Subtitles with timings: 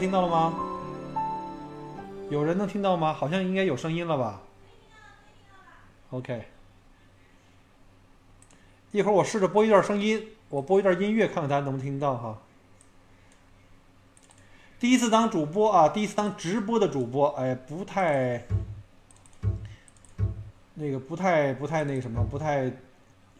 [0.00, 0.54] 听到了吗？
[2.30, 3.12] 有人能听到吗？
[3.12, 4.40] 好像应该有声音了吧
[6.08, 6.42] ？OK，
[8.92, 12.38] 一会儿我试着播一段声音，我播一段音乐，看看大家能不能听到哈。
[14.78, 18.42] 第一次当主播啊，第一次当直播的主播，哎，不太
[20.72, 22.72] 那个，不太不太那个什么，不太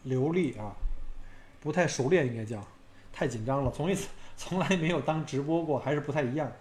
[0.03, 0.71] 流利啊，
[1.59, 2.63] 不太熟练，应该叫，
[3.11, 4.07] 太紧张了，从一次
[4.43, 6.51] 从来没有当直播过，还是不太一样。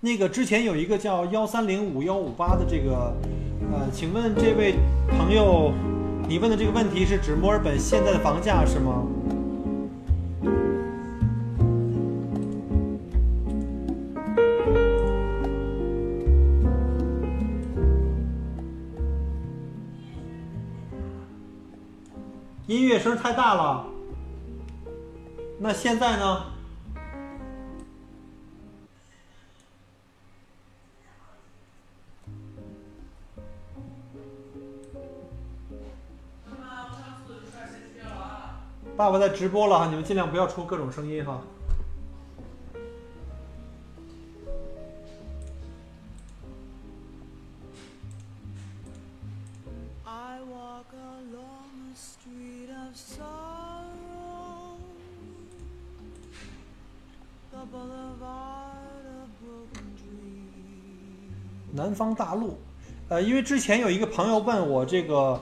[0.00, 3.16] 那个之前有一个叫幺三零五幺五八的这个，
[3.72, 4.74] 呃，请问这位
[5.08, 5.72] 朋友，
[6.28, 9.06] 你问的这个问题是指墨尔本现在的房价是吗？
[23.04, 23.84] 声太大了。
[25.58, 26.46] 那现在呢？
[38.96, 41.42] 爸爸在直播了哈，你们尽量不要出各种声音哈。
[63.44, 65.40] 之前有一个朋友问我这个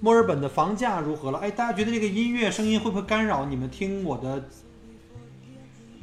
[0.00, 4.44] 墨尔本的房价如何了，哎，大家觉得这个音乐声音会不会干扰你们听我的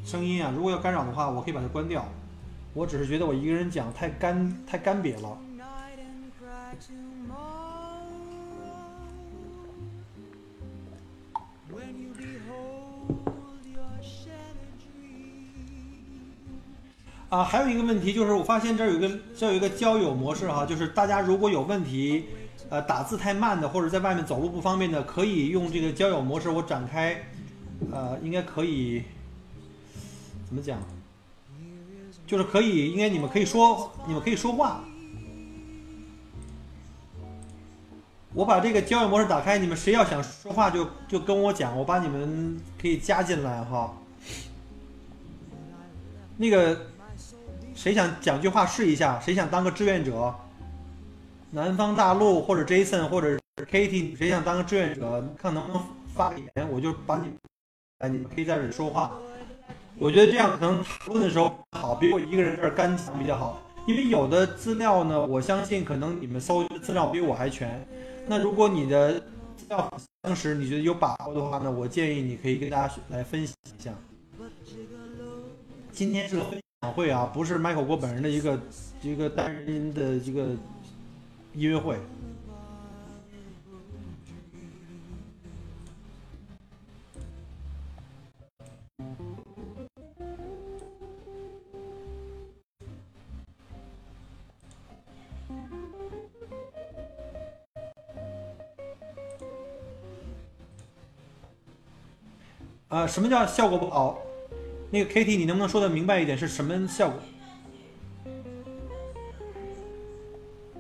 [0.03, 0.51] 声音啊？
[0.55, 2.05] 如果要干扰的话，我可以把它关掉。
[2.73, 5.37] 我只是觉得我一个人讲太干太干瘪了。
[17.35, 22.27] 啊，还有一个问题就是，我发现这儿有一个这有一个交友模式哈，就是大家如果有问题，
[22.69, 27.25] 呃，打字太慢的，或者在外面走路不方便的，可以用这个交友模式，我展开，
[27.91, 29.03] 呃，应该可以，
[30.47, 30.79] 怎么讲？
[32.25, 34.85] 就是可以，应该你们可以说，你们可以说话。
[38.33, 43.93] 我把这个交友模式打开，你们谁要想说话就就跟我讲，我把你们可以加进来哈。
[46.37, 46.87] 那个
[47.85, 49.19] 谁想讲句话试一下？
[49.19, 50.33] 谁想当个志愿者？
[51.51, 55.23] 南方大陆或者 Jason 或者 Katie，谁想当个志愿者？
[55.37, 55.79] 看能不能
[56.11, 57.31] 发个言，我就把你，
[57.99, 59.11] 哎，你们可以在这说话。
[59.99, 63.61] 我觉得这样可能讨论的时候好，比我一个人这儿干讲比较好。
[63.85, 67.87] 因为有的资料呢，我相信可能你们搜的资料比我还全。
[68.25, 69.19] 那如果你的
[69.55, 69.87] 资料
[70.23, 73.93] 当时你觉得有把握的话呢，我建议你可以跟大家来分析一下。
[75.91, 76.59] 今天是分
[76.91, 78.59] 会啊，不是 Michael 郭本人的一个
[79.01, 80.47] 一个单人的一个
[81.53, 81.97] 音乐会。
[102.87, 104.21] 啊，什么叫效果不好？
[104.91, 107.19] 那个 Kitty，你能不能说的明白一点，是什么效果？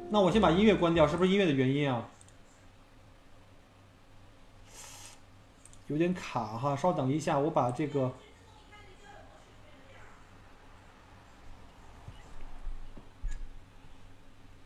[0.09, 2.07] 那我先把音乐关掉，是不是音乐的原因啊？
[5.87, 8.11] 有点卡哈，稍等一下，我把这个。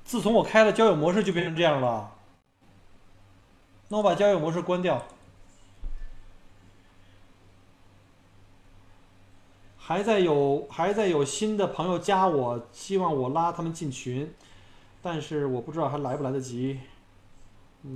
[0.03, 2.15] 自从我开了交友模式，就变成这样了。
[3.87, 5.03] 那我把交友模式关掉。
[9.89, 14.31] 还在有还在有新的朋友加我，希望我拉他们进群，
[15.01, 16.79] 但是我不知道还来不来得及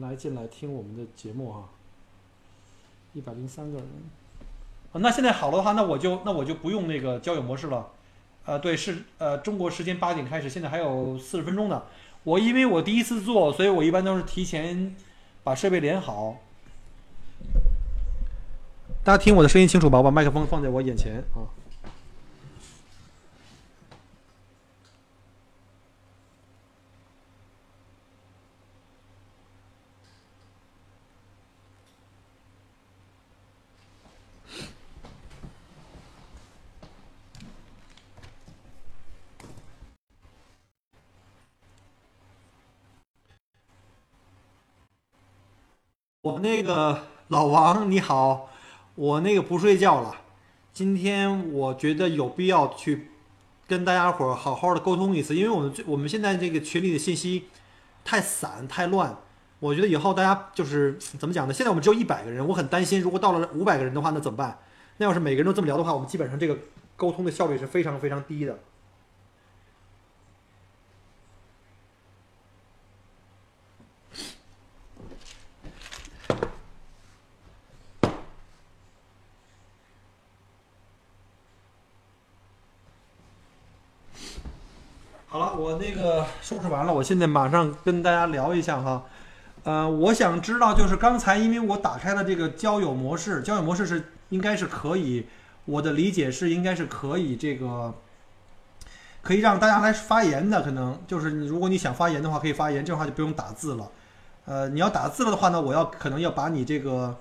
[0.02, 1.70] 来进来听我们的节目哈。
[3.14, 3.88] 一百零三个人，
[4.92, 7.92] 啊，那现在好了的话，那我就那我就不用那个交友模式了。
[8.46, 11.84] 呃，对，是呃中国时间八点开始，现在还有四十分钟呢。
[12.24, 14.96] 我因为我第一次做，所以我一般都是提前
[15.44, 16.38] 把设备连好。
[19.04, 20.00] 大家听我的声音清楚吧？
[20.00, 21.46] 我把麦克风放在我眼前啊。
[46.24, 48.50] 我那个老王你好，
[48.96, 50.16] 我那个不睡觉了。
[50.72, 53.10] 今天我觉得有必要去
[53.68, 57.50] 跟大家伙好好的沟通一次，因为我们最我们现在这个群里的信息
[58.06, 59.18] 太散太乱。
[59.60, 61.54] 我觉得以后大家就是怎么讲呢？
[61.54, 64.58] 现在我们只有一百个人，我很担心，如果到了五百个人的话，那怎么办？
[65.00, 66.58] 那要是每个人都这么聊的话，我们基本上这个
[66.96, 68.58] 沟通的效率是非常非常低的。
[85.26, 89.04] 好了，我那个收拾完了，我现在马上跟大家聊一下哈。
[89.64, 95.26] 呃，我想知道就是刚才因为我打开了这个交友模式，交友模式是应该是可以，
[95.66, 97.94] 我的理解是应该是可以这个
[99.22, 103.92] 可以让大家来发言的，可能就是你如果你想发言的话可以发言，这样的话就不用打字了。
[104.46, 107.18] 呃，你要打字了的话呢，我要可能要把你这个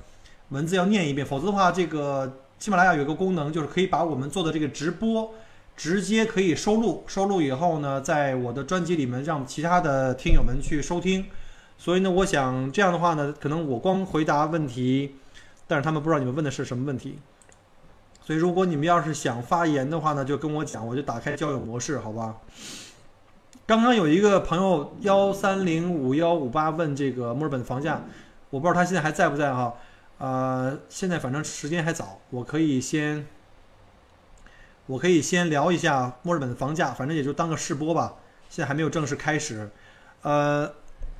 [0.51, 5.35] 文字要念一遍，否则的话，这个喜马拉雅有一个功能，就是可以把我们做的这个直播。
[5.77, 11.27] 直接可以收录，收录以后呢，在我的专辑里面让其他的听友们去收听。
[11.79, 15.17] 所以呢，我想这样的话呢，可能我光回答问题，
[15.67, 17.19] 但是他们不知道你们问的是什么问题。
[18.21, 22.37] 所以如果你们要是想发言的话呢，就跟我讲，我就打开交友模式，好吧？
[23.67, 28.03] 刚刚有一个朋友幺三零五幺五八问这个墨尔本房价，
[28.51, 29.75] 我不知道他现在还在不在哈？
[30.19, 33.27] 呃，现在反正时间还早，我可以先。
[34.93, 38.13] 我可以先聊一下墨尔本的房价，反正也就当个试播吧。
[38.51, 39.71] 现在还没有正式开始。
[40.21, 40.71] 呃，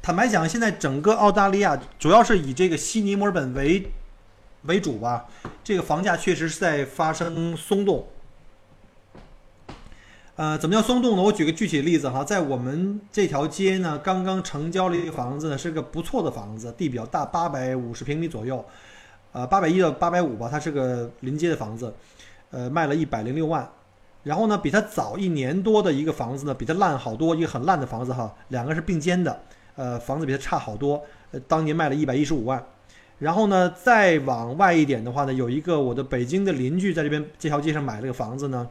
[0.03, 3.91] 坦白讲，现在整个澳大利亚主要是以这个悉尼、墨尔本为
[4.65, 5.25] 为主吧。
[5.65, 8.07] 这个房价确实是在发生松动。
[10.37, 11.23] 呃，怎么叫松动呢？
[11.23, 18.63] 我举个具体的例子哈，在我们这条街呢，刚刚成交了一个房子呢，是个不错的房子，地比较大，八百五十平米左右，
[19.33, 21.95] 呃，八百一到八百五吧，它是个临街的房子。
[22.53, 23.69] 呃，卖了一百零六万，
[24.23, 29.41] 然后呢，比它早一年多的一个房子呢，比它烂好多，一个很烂的房子哈，两个是并肩的，
[29.75, 31.03] 呃，房子比它差好多，
[31.33, 32.65] 呃，当年卖了一百一十五万，
[33.19, 38.69] 然后呢，再往外一点的话呢，有一个我的北京的邻居在这边这条街上买了个房子呢，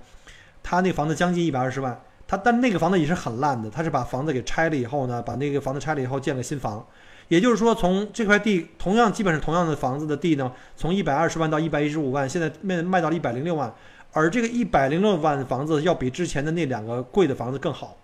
[0.62, 6.86] 他那房子将近一百二十万，他但那个房子也是很烂的，他是把房子给拆了以后呢，把那个房子拆了以后建了新房，
[7.32, 13.74] 也就是说，从这块地同样基本是同样的房子的地呢，从一百二十万到一百一十五万，现在卖卖到了一百零六万，
[14.12, 17.96] 而这个一百零六万的房子要比之前的那两个贵的房子更好，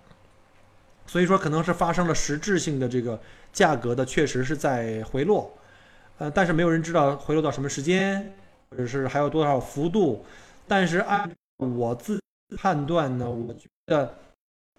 [1.06, 3.20] 所以说可能是发生了实质性的这个
[3.52, 5.52] 价格的确实是在回落，
[6.20, 8.34] 呃，但是没有人知道回落到什么时间，
[8.70, 10.26] 或者是还有多少幅度，
[10.70, 12.18] 但是按我自
[12.56, 14.18] 判断呢，我觉得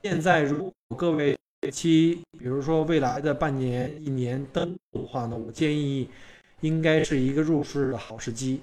[0.03, 1.38] 现在如果各位。
[1.73, 6.09] 期，比如说未来的半年、一年登陆的话呢，我建议
[6.61, 8.61] 应该是一个入市的好时机。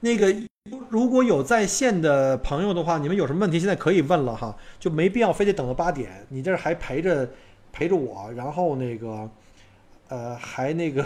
[0.00, 0.34] 那个
[0.88, 6.24] 如果有在线的朋友的话，你们有什么问题现在可以问了哈，就没必要非得等到八点。
[6.28, 7.28] 你这还陪着
[7.72, 9.28] 陪着我，然后那个
[10.08, 11.04] 呃还那个。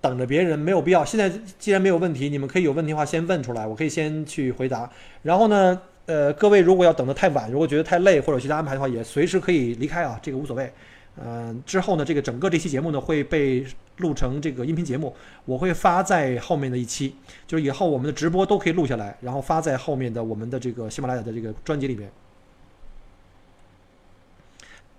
[0.00, 1.04] 等着别人没有必要。
[1.04, 4.90] 现在既然没有问题，你们可以有问题的话先问出来，我可以先去回答。
[5.22, 10.72] 然后呢，呃，各位如果要等得太晚，如果觉得太累或者其他安排的话，也随时可以离开啊，这个无所谓。
[11.20, 15.12] 嗯，之后呢，这个整个这期节目呢会被录成这个音频节目，
[15.44, 22.08] 我会发在后面的一期，就是以后我们的直播都可以录下来，然后发在后面的我们的这个喜马拉雅的这个专辑里面。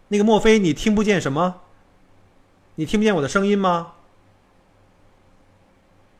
[0.09, 1.61] 那个莫非你听不见什么？
[2.75, 3.93] 你听不见我的声音吗？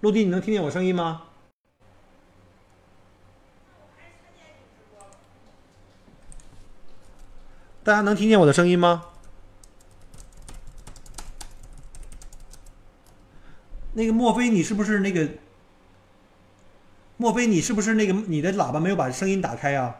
[0.01, 1.23] 陆地，你能听见我声音吗？
[7.83, 9.07] 大家能听见我的声音吗？
[13.93, 15.27] 那个莫非你是不是那个？
[17.17, 19.97] 莫非你是不是那个你的喇叭没有把声音打开啊？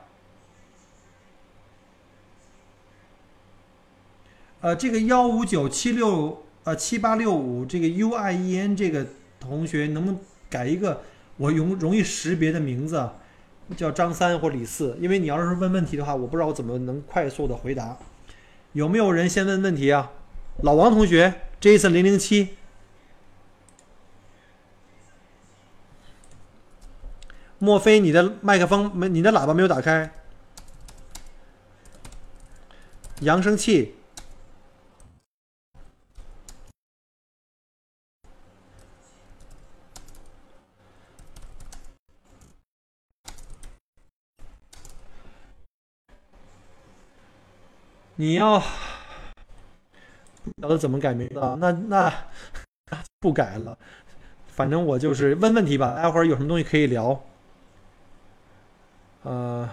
[4.62, 9.06] 呃，这个幺五九七六呃七八六五这个 U I E N 这个。
[9.40, 10.20] 同学，能不能
[10.50, 11.02] 改一个
[11.38, 13.10] 我容容易识别的名字？
[13.78, 17.98] 叫张三或李四，因为你要是问问题的话，我不知道我怎么能快速的回答。
[18.74, 20.12] 有没有人先问问题啊？
[20.64, 22.56] 老王同学，Jason 零零七。
[27.60, 30.12] 莫非你的麦克风没，你的喇叭没有打开？
[33.22, 33.98] 扬声器。
[48.20, 48.66] 你要不
[50.62, 51.56] 晓得怎么改名字啊？
[51.58, 52.14] 那那
[53.22, 53.78] 不改了，
[54.48, 55.94] 反正我就是问问题吧。
[55.96, 57.18] 待会儿有什么东西可以聊。
[59.24, 59.70] 呃，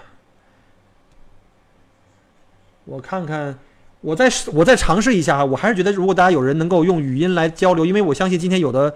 [2.84, 3.58] 我看看，
[4.00, 5.44] 我再我再尝试一下哈。
[5.44, 8.94] 我还是觉得，如果大家有人能够用语音来交流，因为我相信今天有的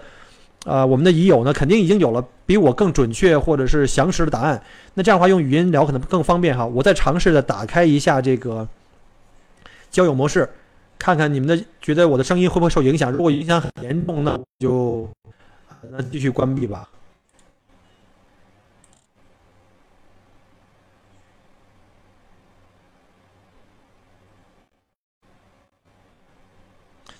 [0.63, 4.63] 呃我们的已友呢，肯定已经有了比我更准确或者是详实的答案。
[4.93, 6.65] 那这样的话，用语音聊可能更方便哈。
[6.65, 8.65] 我再尝试的打开一下这个。
[9.91, 10.49] 交友模式，
[10.97, 13.11] 看看你们的觉得我的声音会不会受影响？
[13.11, 15.07] 如果影响很严重，那就
[15.91, 16.89] 那继续关闭吧。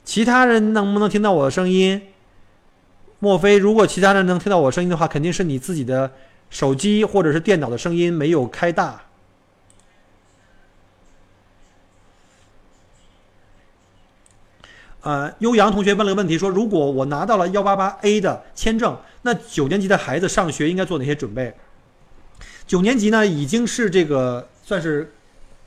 [0.03, 2.01] 其他人能不能听到我的声音？
[3.19, 6.11] 莫非如果其他人能听到我声音的话，肯定是你自己的
[6.49, 9.01] 手机或者是电脑的声音没有开大。
[15.01, 21.53] 呃，悠扬同学问了个问题，说如果我拿到了幺八八 A 的签证，那九年级的孩子上学应该做哪些准备？
[22.67, 25.11] 九年级呢，已经是这个算是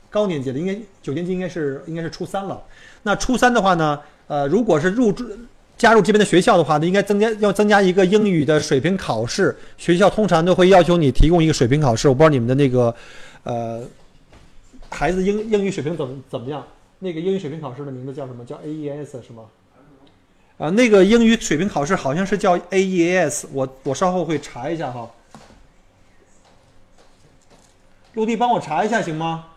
[0.09, 2.63] 高年级了，应该九年级应该是应该是初三了。
[3.03, 5.25] 那初三的话呢，呃，如果是入住
[5.77, 9.53] 加入这边的学校的话，那应该增加要增加一个英语的水平考试。
[9.77, 12.95] 学校通常都会要求你提供一个水平考试，我不知道你们的那个
[13.43, 13.83] 呃
[14.89, 16.65] 孩子英英语水平怎么怎么样。
[17.05, 18.43] 那个英语水平考试的名字叫什么？
[18.43, 19.43] 叫 AES 是吗？
[20.57, 25.11] 啊，那个英语水平考试好像是叫 AES，我我稍后会查一下哈。
[28.13, 29.49] 陆地帮我查一下行吗？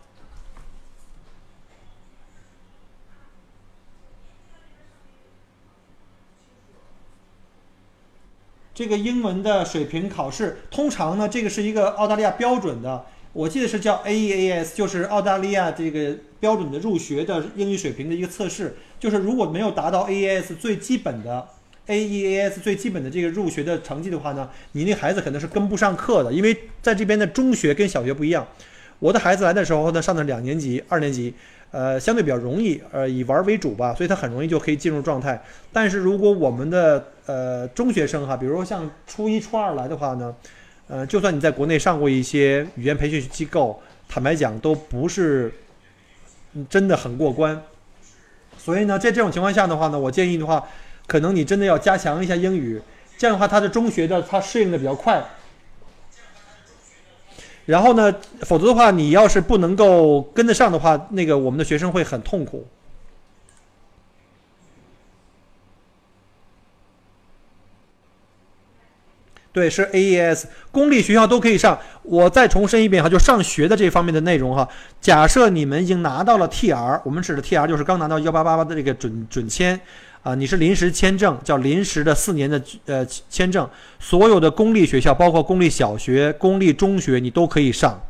[8.75, 13.07] 这个英文的水平考试，通常呢，这个是一个澳大利亚标准的。
[13.33, 18.75] 我记得是叫 AEAS，就是澳大利亚这个标准的入学的英语水平的一个测试。
[18.99, 21.47] 就是如果没有达到 AEAS 最基本的
[21.87, 26.33] AEAS 最基本的这个入学的成绩的话呢，你那孩子可能是跟不上课的。
[26.33, 28.47] 因为在这边的中学跟小学不一样。
[28.99, 31.33] 我的孩子来的时候呢，上的两年级、二年级，
[31.71, 35.41] 呃，相对比较容易，呃，以玩为主吧，所以他很容易就可以进入状态。
[35.73, 40.35] 但是如果我们的呃中学生哈，比如说像初一、初二来的话呢？
[40.89, 45.53] 呃，就算你在国内上过一些语言培训机构，坦白讲都不是
[46.69, 47.63] 真的很过关。
[48.57, 50.67] 所以呢，在这种情况下的话呢，我建议的话，
[51.07, 52.81] 可能你真的要加强一下英语，
[53.17, 55.23] 这样的话，他的中学的他适应的比较快。
[57.67, 62.67] 然后呢，否则的话，你要是不能够跟得上的话，那个我们的学生会很痛苦。
[69.59, 71.77] 对，是 AES 公立学校都可以上。
[72.05, 74.67] 我再重申一遍哈，就上学的这方面的内容哈。
[75.01, 79.79] 假设你们已经拿到了 TR，我们指的 TR 就是刚拿到幺八八八的这个准准签
[80.23, 83.69] 啊，你是临时签证，叫临时的四年的呃签证。
[83.99, 88.01] 所有的公立学校，包括公立小学、公立中学，你都可以上。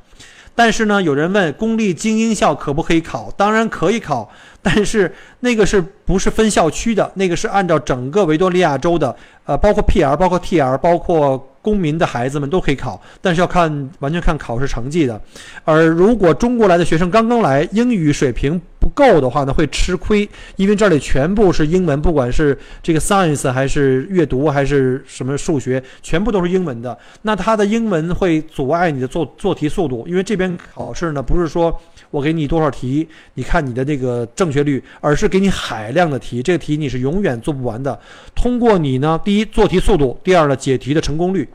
[0.59, 3.33] 但是呢，有人问公立精英校可不可以考？
[3.37, 4.29] 当然可以考，
[4.61, 7.09] 但是那个是不是分校区的？
[7.15, 15.21] 那个是按照整个维多利亚州的，呃，包括 PR、包括 TR、包括公民的孩子们都可以考，但是要看完全看考试成绩的。
[15.65, 18.89] 而如果中国来的学生刚刚来，英语水平不。
[18.99, 26.99] 够的话呢，会吃亏，因为这里全部是英文，不管是这个 science 还是阅读还是什么数学，全部都是英文的。
[27.23, 37.99] 那他的英文会阻碍你的做做题速度，因为这边考试呢，不是说我给你多少题，你看你的这个正确率，而是给你海量的题，这个题你是永远做不完的。
[38.35, 41.49] 通过你呢，第一做题速度，第二呢解题的成功率，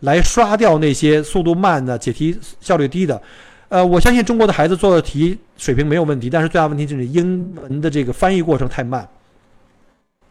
[0.00, 3.20] 来刷掉那些速度慢的、解题效率低的。
[3.68, 9.06] 呃，我相信中国的孩子做的题水平没有问题，但是最大问题就是英文的这个翻译过程太慢。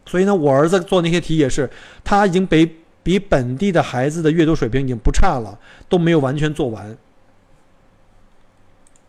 [0.06, 1.70] 所以呢，我儿子做那些题也是，
[2.02, 2.68] 他已经比
[3.02, 5.56] 比本地的孩子的阅读水平已经不差了，
[5.88, 6.96] 都没有完全做完。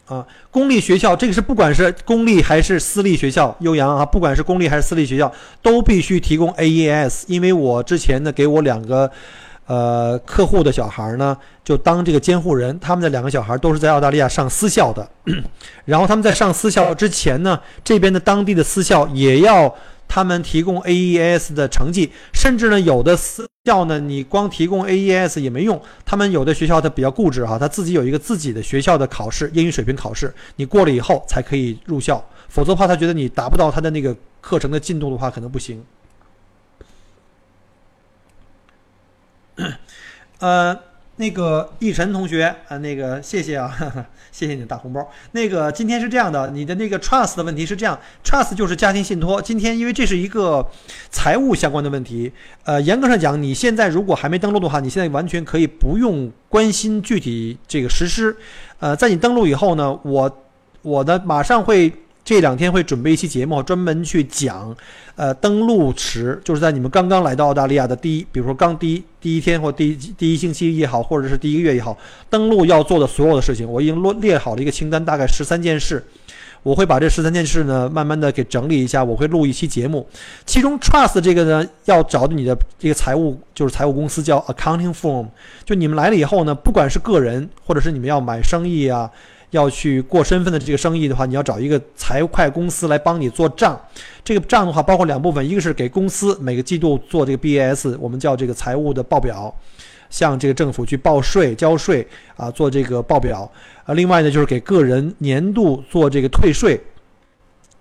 [0.10, 9.10] 啊，公立学校这个是不管是公立还是私立学校，悠扬啊，不管是公立还是私立学校，都必须提供 AES，因为我之前呢给我两个。
[9.72, 12.80] 呃客户的小孩呢，就当这个监护人。
[12.80, 15.08] 他们的两个小孩都是在澳大利亚上私校的，
[15.86, 19.72] 然后他们在上私校之前呢，这边的当地的私校也要
[20.10, 35.86] 他们提供 AES 的成绩，甚至呢有的私校呢，你光提供 AES 也没用，他们有的学校它比较固执哈，他自己有一个自己的学校的考试，英语水平考试，你过了以后才可以入校，否则的话他觉得你达不到他的那个课程的进度的话，可能不行。
[40.40, 40.76] 呃，
[41.20, 45.06] 那个奕晨同学，啊，那个谢谢啊，哈哈，谢谢你的大红包。
[45.34, 49.42] 那个今天是这样的，你的那个 trust 的问题是这样，trust 就是家庭信托。
[49.42, 50.66] 今天因为这是一个
[51.10, 52.32] 财务相关的问题，
[52.64, 58.34] 呃，严格上讲，你现在如果还没登录的话，你现在完全可以不用关心具体这个实施。
[58.80, 60.38] 呃，在你登录以后呢，我
[60.82, 61.94] 我的马上会。
[62.30, 64.78] 这两天会准备一期节目，专门去讲，
[65.16, 71.98] 呃，登陆时就是在你们刚刚来到澳大利亚的第一，比如说刚第一第一天或第一第一星期也好，或者是第一个月也好，
[72.30, 76.06] 登陆要做的所有的事情，我已经列列好了一个清单，大概十三件事。
[76.62, 80.08] 我会把这十三件事呢，慢慢的给整理一下，我会录一期节目。
[80.46, 85.26] 其中 trust 这个呢，要找你的这个财务就是财务公司叫 accounting firm，
[85.66, 89.10] 就你们来了以后呢，不管是个人或者是你们要买生意啊。
[89.52, 93.80] 要去过身份的这个生意的话，你要找一个财会公司来帮你做账。
[94.24, 99.54] 这个账的话包括两部分，一个是给公司每个季度做这个 BAS，我们叫这个财务的报表，
[100.10, 103.50] 向这个政府去报税交税啊，做这个报表。
[103.86, 106.80] 啊，另外呢就是给个人年度做这个退税。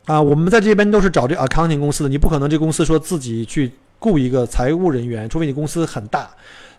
[0.07, 6.31] 啊，我们在这边都是找这 accounting 公司的，你不可能这公司说自己去雇一个财务人员，除非你公司很大。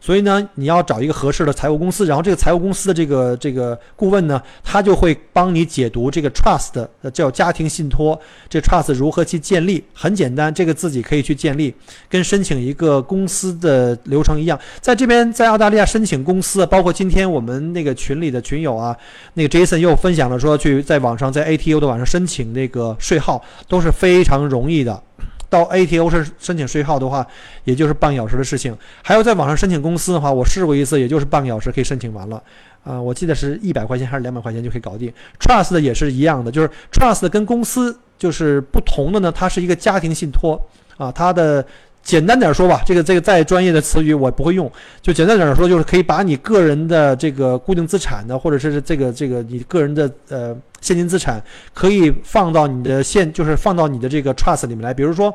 [0.02, 9.84] 所以呢，你要找一个合适的财务公司，然后这个财务公司的这个这个顾问呢，他就会帮你解读这个 trust 叫家庭信托，这 trust 如何去建立？
[9.94, 11.74] 很简单，这个自己可以去建立，
[12.10, 14.60] 跟申请一个公司的流程一样。
[14.80, 18.96] 在这边，在澳大利亚申请公司，包括今天我们那个群里的群友啊，
[19.34, 25.02] 那个 Jason 又分享了说，去在网上在 ATO 的网上申请那个税号都是非常容易的。
[25.50, 27.26] 到 ATO 申申请税号的话，
[27.64, 28.78] 也就是半小时的事情。
[29.04, 32.42] 还有在网上申请公司的话，我试过一次，也就是半个小时可以申请完了。
[32.84, 35.12] 啊，我记得是一百块钱还是两百块钱就可以搞定。
[35.40, 40.62] Trust 也是一样的，就是 Trust 跟公司就是不同的呢，它是一个家庭信托
[40.98, 41.66] 啊，它的。
[42.02, 54.94] 简单点说吧，这个这个再专业的词语我不会用，就简单点说，就是可以把你个人的这个固定资产的，或者是这个这个你个人的呃现金资产，可以放到你的现，就是放到你的这个 trust 里面来。
[54.94, 55.34] 比如说，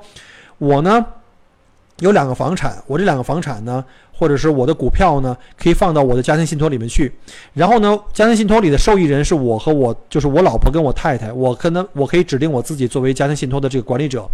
[0.58, 1.04] 我呢
[2.00, 3.84] 有两个房产，我这两个房产呢。
[4.16, 7.12] 或者是我的股票呢，可以放到我的家庭信托里面去。
[7.52, 11.32] 然后呢，家庭信托里的受益人是我和我，就是我老婆跟我太太。
[11.32, 14.24] 我可能我可以指定我自己作为家庭信托的这个管理者。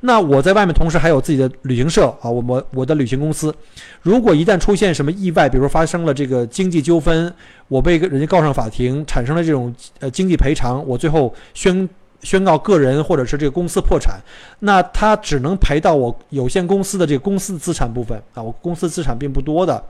[0.00, 3.54] 那我在外面同时还有自己的旅行社啊，我我我的旅行公司。
[4.00, 7.30] 如果一旦出现什么意外，比如发生了这个经济纠纷，
[7.68, 11.86] 我被人家告上法庭，产生了这种呃经济赔偿，我最后宣。
[12.22, 14.18] 宣告个人或者是这个公司破产，
[14.60, 19.82] 那他只能赔到我有限公司的这个公司资产部分啊，我公司资产并不多的，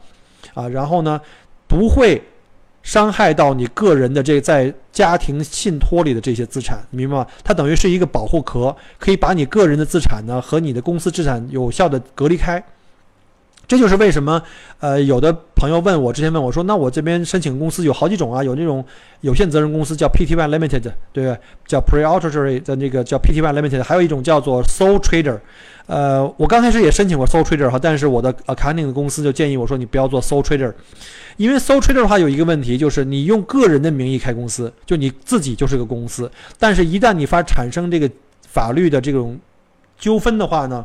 [0.54, 1.20] 啊，然后呢，
[1.66, 2.22] 不会
[2.82, 7.26] 伤害到你个人的这在家庭信托里的这些资产，明白吗？
[7.42, 12.62] 它等于是一个保护壳，可以把你个人的资产呢和你的公司资产有效的隔离开。
[13.68, 14.40] 这就是为什么，
[14.78, 18.84] 呃，有的朋友问我，之前问我说，那我这边申请公司有好几种啊，有那种
[19.22, 20.80] 有限责任公司叫 Pty Limited，
[21.12, 25.40] 对不对叫 Pre-Auditory 的那个叫 Pty Limited，还有一种叫做 Sole Trader，
[25.86, 30.72] 呃，我刚开始也申请过 Sole Trader 哈，但是我的 Accounting 的公司就建议我说，你不要做 Sole Trader，
[31.36, 38.08] 因为 Sole Trader 的话有一个问题，就是你用个人的名义开公司，就你自己就是个公司，但是一旦你发产生这个
[38.46, 39.36] 法律的这种
[39.98, 40.84] 纠纷的话呢？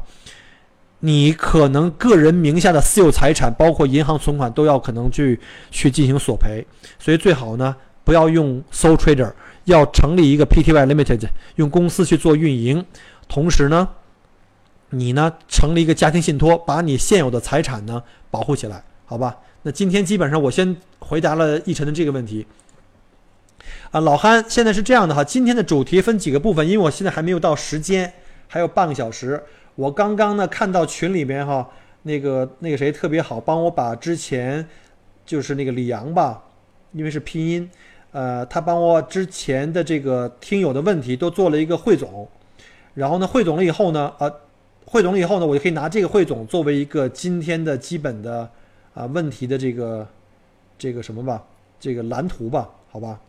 [1.04, 5.40] 你可能个人名下的私有财产，包括银行存款，都要可能去
[5.72, 6.66] 去进行索赔，
[7.00, 9.34] 所以最好呢不要用 sole trader，
[9.66, 12.86] 要成立一个 Pty Limited，用公司去做运营，
[13.28, 13.90] 同时呢，
[14.92, 19.38] 你呢成立一个家庭信托，把你现有的财产呢保护起来，好吧？
[19.64, 22.46] 那今天基本上我先回答了奕晨的这个问题。
[23.90, 28.14] 啊，老憨，现在是这样的哈，今天的主题分几个部分，因为我现在还没有到时间，
[28.48, 29.42] 还有半个小时。
[29.76, 31.70] 我刚刚呢看到群里面哈，
[32.04, 34.68] 那个那个谁特别好，帮我把之前
[35.26, 36.44] 就是那个李阳吧，
[36.92, 37.70] 因为是拼音，
[38.12, 42.28] 呃，他帮我之前的这个听友的问题都做了一个汇总，
[42.94, 44.32] 然后呢汇总了以后呢，呃，
[44.86, 48.50] 汇总了以后呢，我就可以拿这个汇总作为一个今天的基本的
[48.94, 50.08] 啊问题的这个
[50.78, 51.44] 这个什么吧，
[51.80, 53.20] 这个蓝图吧，好吧。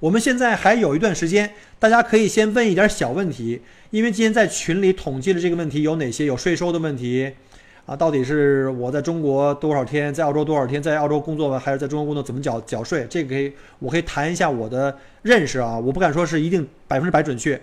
[0.00, 7.32] 我们现在还有一段时间，大家可以先问一点小问题，因为今天在群里统计了这个问题有哪些，有税收的问题，
[7.86, 13.06] 啊，到底是我在中国多少天，在澳洲多少天，在澳洲工作还是在中国工作，怎么缴缴税？
[13.08, 17.58] 这个可以，我可以谈一下我的认识啊，我不敢说是一定百分之百准确，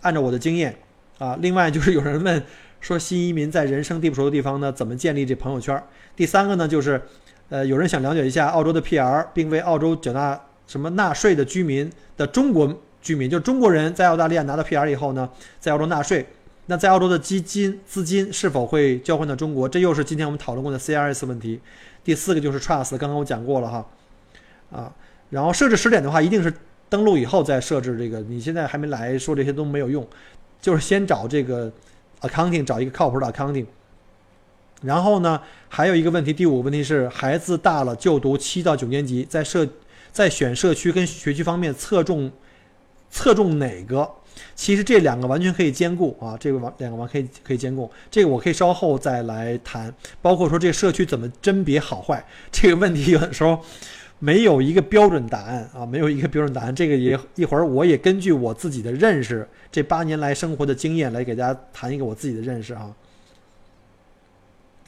[0.00, 0.74] 按照我的经验
[1.18, 1.38] 啊。
[1.40, 2.42] 另外就是有人问
[2.80, 5.80] 说新移民在人生地不熟的地方呢，怎么建立这朋友圈？
[6.16, 7.00] 第三个呢就是，
[7.48, 10.40] 呃，有人想了解一下澳洲的 PR，并为澳洲缴纳。
[10.66, 15.28] 什么纳税的居民的中国居民，就是中国人在澳大利亚拿到 PR 以后呢，
[15.60, 16.26] 在澳洲纳税，
[16.66, 19.68] 那在澳洲的基金资金是否会交换到中国？
[19.68, 21.60] 这又是今天我们讨论过的 CRS 问题。
[22.02, 23.86] 第四个就是 Trust，刚刚我讲过了哈，
[24.72, 24.92] 啊，
[25.28, 26.50] 然后设置时点的话，一定是
[26.88, 28.20] 登录以后再设置这个。
[28.20, 30.06] 你现在还没来说这些都没有用，
[30.62, 31.70] 就是先找这个
[32.22, 33.66] Accounting，找一个靠谱的 Accounting。
[34.80, 39.68] 然后呢，还有一个问题，第五个问题是孩子大了就读七到九年级，在设。
[40.14, 42.30] 在选社区跟学区方面侧重
[43.10, 44.08] 侧重哪个？
[44.54, 47.90] 其实这两个完全可以兼顾啊，这个完两个完可以可以兼顾。
[48.10, 53.60] 这个我可以稍后再来谈，包括说这个社区怎么甄别好坏这个问题，有的时候
[54.20, 56.72] 没有一个标准答案啊，没有一个标准答案。
[56.72, 62.94] 这个也一会儿我也根据我自己的认识，这八年来生活的经验来给大家谈一个我自己的认识啊。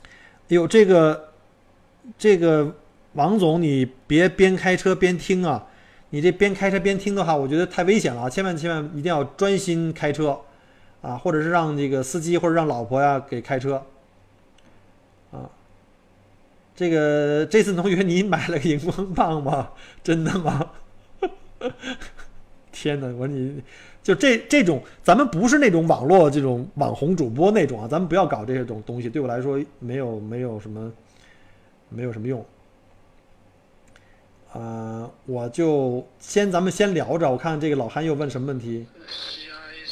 [0.04, 0.10] 哎
[0.50, 1.32] 呦，这个
[2.16, 2.72] 这个。
[3.16, 5.66] 王总，你别边开车边听啊！
[6.10, 8.30] 你这边开车边听的话，我觉得太危险了！
[8.30, 10.38] 千万千万一定要专心开车，
[11.02, 13.82] 啊，或者是让这个司机或者让老婆呀给开车，
[15.32, 15.50] 啊。
[16.76, 19.70] 这个这次同学，你买了个荧光棒吗？
[20.04, 20.70] 真的吗？
[22.70, 23.06] 天哪！
[23.08, 23.62] 我说你，
[24.02, 30.92] 就这这种，咱们不是那种网络这种网红主播那种啊，咱们不要搞这些种东西，对我来说没有没有什么，
[31.88, 32.44] 没有什么用。
[34.52, 38.86] 呃，我就先咱们先聊着，我看看这个老韩又问什么问题。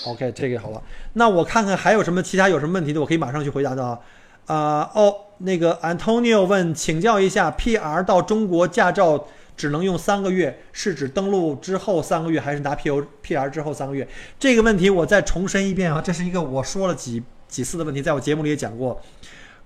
[0.06, 0.82] OK，这个好了，
[1.14, 3.98] 那我看看还有什么其他有什么问题的，我可以马上去回答的啊。
[4.46, 14.06] 呃，哦，那个 Antonio 问，请教一下，PR 到中国驾照只能用三个月，是指登陆之后三个月，还是拿 P O PR 之后三个月？
[14.38, 19.00] 这个问题我再重申一遍啊，这是一个我说了几几次的问题，在我节目里也讲过。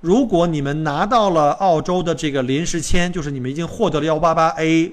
[0.00, 4.92] 如果你们拿到了澳洲的这个临时签，就是你们已经获得了幺八八 A，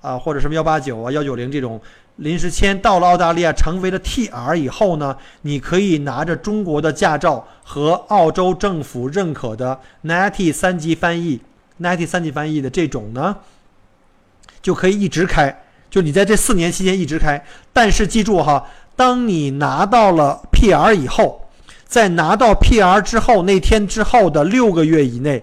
[0.00, 1.80] 啊或者什么幺八九啊幺九零这种
[2.16, 11.40] 临时签，到了澳大利亚成为了 TR 以后呢，你可以拿着中国的驾照和澳洲政府认可的 NAT 三级翻译
[11.80, 13.38] ，NAT 三级翻译的这种呢，
[14.62, 17.44] 就可以一直开，就你在这四年期间一直开。
[17.72, 21.43] 但是记住哈，当你拿到了 PR 以后。
[21.94, 25.40] 在拿到 PR 之后，那天之后的六个月以内，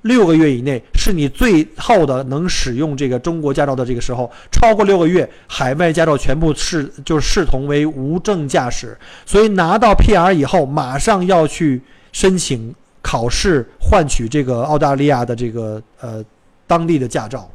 [0.00, 4.28] 六个月以内是你最后的能使用这个中国驾照的这个时候。
[4.50, 8.98] 超过六个月，海外驾照全部视就视同为无证驾驶。
[9.24, 16.24] 所以拿到 PR 以后，马上要去申请考试，换取这个澳大利亚的这个呃
[16.66, 17.48] 当地的驾照。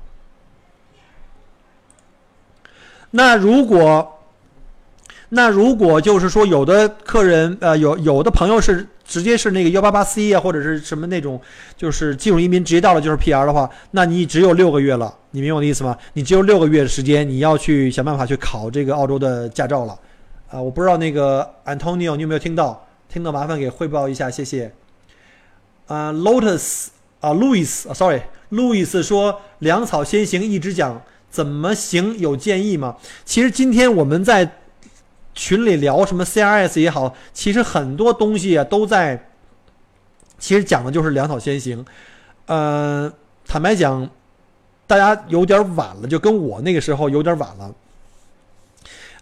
[3.12, 4.14] 那如果。
[5.30, 11.42] 那如果就是说，有的客人，呃，有有的朋友是直接是那个幺八八 C 啊，或者是什么那种，
[11.76, 15.98] 就是技术移民直接到了就是 PR 的话，那你只有六个月了，你明白我的意思吗？
[16.14, 20.00] 你只有六个月的时间，你要去想办法去考这个澳洲的驾照了，
[20.50, 22.88] 啊，我不知道那个 Antonio 你有没有听到？
[23.10, 24.72] 听到麻烦给汇报一下，谢谢。
[25.88, 26.88] 啊，Lotus
[27.20, 32.96] 啊，Louis 啊，Sorry，Louis 说粮草先行，一直讲怎么行，有建议吗？
[33.26, 34.50] 其实今天我们在。
[35.38, 39.30] 群里聊什么 CRS 也好，其实很多东西啊都在，
[40.40, 41.86] 其实讲的就是粮草先行。
[42.48, 43.14] 呃，
[43.46, 44.10] 坦白讲，
[44.88, 47.72] 大家有点晚了，就跟我那个时候有点晚了。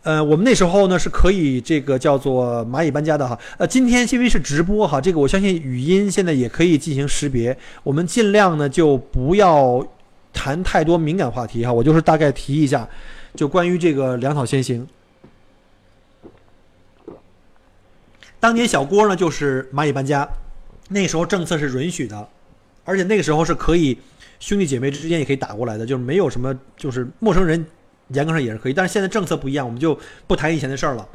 [0.04, 3.38] 呃，我们那时候呢是可以这个叫做蚂蚁搬家的哈。
[3.58, 7.58] 呃，今天因为是直播哈，这个我相信语音现在也可以进行识别。
[7.84, 9.86] 我们尽量呢就不要
[10.32, 12.88] 谈太多敏感话题哈，我就是大概提一下，
[13.36, 14.88] 就关于这个粮草先行。
[18.40, 20.28] 当年小郭呢，就是蚂蚁搬家，
[20.90, 22.28] 那时候政策是允许的，
[22.84, 23.98] 而且那个时候是可以
[24.40, 27.66] 兄弟姐妹之间也可以打过来的，就是没有什么，就是陌生人
[28.10, 28.74] 严格上也是可以。
[28.74, 31.08] 但是现在政策不一样，我们就不谈以前的事儿了。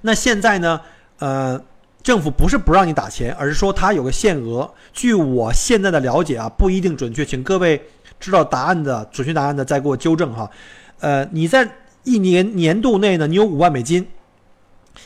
[0.00, 0.80] 那现在呢，
[1.20, 1.62] 呃，
[2.02, 4.68] 政府不是不让你打钱，而是说它有个限额。
[4.92, 7.80] 据我现在的了解啊，不一定准确，请各位
[8.18, 10.50] 知道答案的准确答案的再给我纠正哈。
[10.98, 11.68] 呃，你在
[12.02, 14.06] 一年年度内呢，你有五万美金。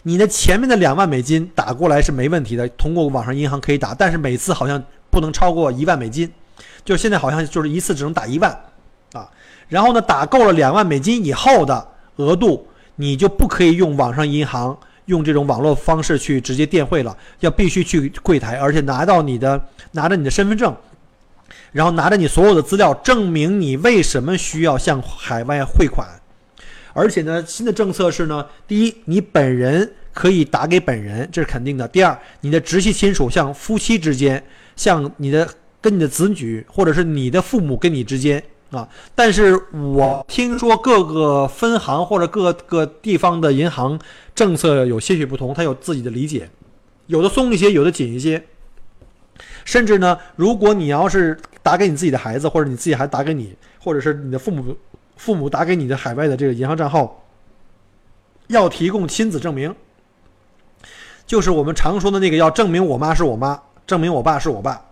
[0.02, 6.30] 你的前面的两万美金打过来是没问题的，通过网上银行可以打，但是每次好像不能超过一万美金，
[6.84, 8.50] 就现在好像就是一次只能打一万，
[9.12, 9.28] 啊。
[9.68, 14.76] 然后呢，打够了两万美金以后的额度，你就不可以用网上银行
[15.06, 19.60] 用这种网络方式去直接电汇了，要必须去柜台，而且拿到你的
[19.92, 20.74] 拿着你的身份证，
[21.72, 26.06] 然后拿着你所有的资料，证明你为什么需要向海外汇款。
[27.00, 34.44] 而且呢，新的政策是呢，第一，你本人可以打给本人，这是肯定的；第二，你的直系亲属，像夫妻之间，
[34.76, 35.48] 像你的
[35.80, 38.86] 跟你的子女，或者是你的父母跟你之间啊。
[39.14, 43.98] 但是我听说各个分行或者各个地方的银行
[44.34, 46.50] 政策有些许不同，它有自己的理解，
[47.06, 48.44] 有的松一些，有的紧一些。
[49.64, 54.76] 甚至呢，如果你要是打给你自己的孩子，或者你自己还打给你，或者是你的父母。
[55.20, 57.22] 父母打给你的海外的这个银行账号，
[58.46, 59.76] 要提供亲子证明，
[61.26, 64.82] 就是我们常说的那个要证明我妈是我妈，证明我爸是我爸。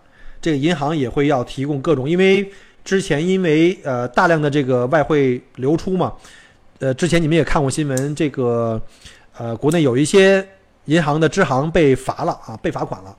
[0.42, 2.52] 这个银行也会要提供各种，因为
[2.84, 6.12] 之前因为呃大量的这个外汇流出嘛，
[6.80, 8.78] 呃之前你们也看过新闻，这个
[9.38, 10.46] 呃国内有一些
[10.84, 13.16] 银行的支行被罚了啊，被罚款了。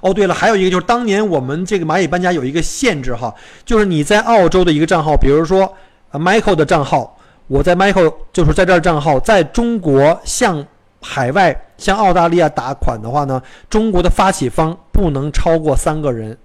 [0.00, 5.72] 哦，对了，还有一个就是当年我们这个蚂蚁搬家有一个限制哈，就是你在澳洲的一个账号，比如说
[6.10, 10.66] 呃 Michael 的账号，我在 Michael 就是在这儿账号，在中国向
[11.00, 16.36] 海外向澳大利亚打款的话呢，中国的发起方不能超过三个人，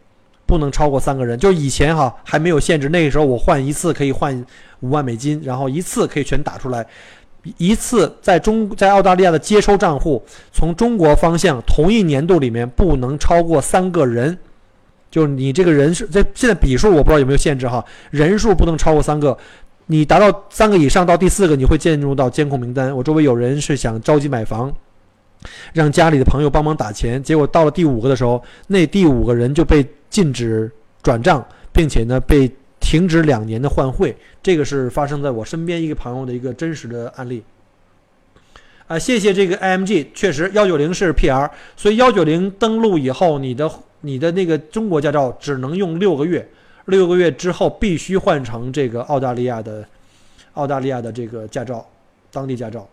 [0.46, 1.40] 不能超过三个人。
[1.40, 4.46] 就以前哈还没有限制，那个时候我换一次可以换
[4.82, 6.86] 五万美金，然后一次可以全打出来。
[7.58, 14.38] 一次在中在澳大利亚的接收账户，从中国方向同一年度里面不能超过三个人，
[15.10, 19.36] 就是你这个人是在现在笔数我不知道有没有限制哈，人数不能超过三个，
[19.88, 22.96] 你达到三个以上到第四个你会进入到监控名单。
[22.96, 24.72] 我周围有人是想着急买房，
[25.74, 32.52] 让家里的朋友帮忙打钱，结果到了第五个的时候，那第五个人就被禁止转账，并且呢被。
[32.82, 37.42] 停止两年的换汇，这个是发生在我身边一个朋友的一个真实的案例。
[38.88, 46.46] 啊，谢谢这个 IMG，确实幺九零是 PR，所以幺九零登录以后，你的你的那个中国驾照只能用六个月，
[46.86, 49.88] 六个月之后必须换成这个澳大利亚的
[50.56, 51.88] 澳大利亚的这个驾照，
[52.34, 52.86] 当地驾照。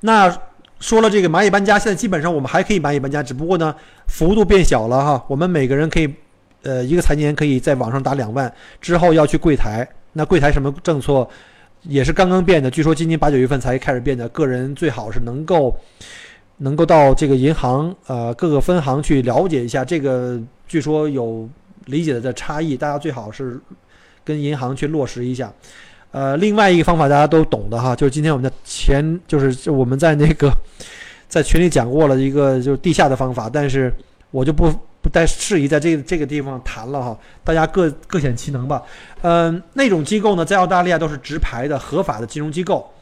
[0.00, 0.32] 那
[0.78, 3.74] 说了这个蚂蚁搬家，现在基本上我们还可以蚂蚁搬家，只不过呢
[4.06, 6.14] 幅度变小了哈，我们每个人可以。
[6.62, 9.88] 呃，一个财年可以在网上打两万，之后要去柜台。
[10.12, 11.28] 那柜台什么政策，
[11.82, 12.70] 也是刚刚变的。
[12.70, 14.26] 据说今年八九月份才开始变的。
[14.30, 15.76] 个人最好是能够，
[16.56, 19.84] 能够到这个银行，呃，各个分行去了解一下。
[19.84, 21.46] 这个据说有
[21.84, 23.60] 理解的差异，大家最好是
[24.24, 25.52] 跟银行去落实一下。
[26.12, 30.50] 呃，另外一个方法大家都懂的哈，就是今天我们的前，就是我们在那个
[31.28, 33.92] 在群里讲过了一个就是地下的方法，但是
[34.30, 34.72] 我就不。
[35.06, 38.82] 不太适宜在这个这个地方谈了哈，大家各各显其能吧。
[39.22, 42.92] 嗯，那种机构呢，在澳大利亚都是直排的合法的金融机构，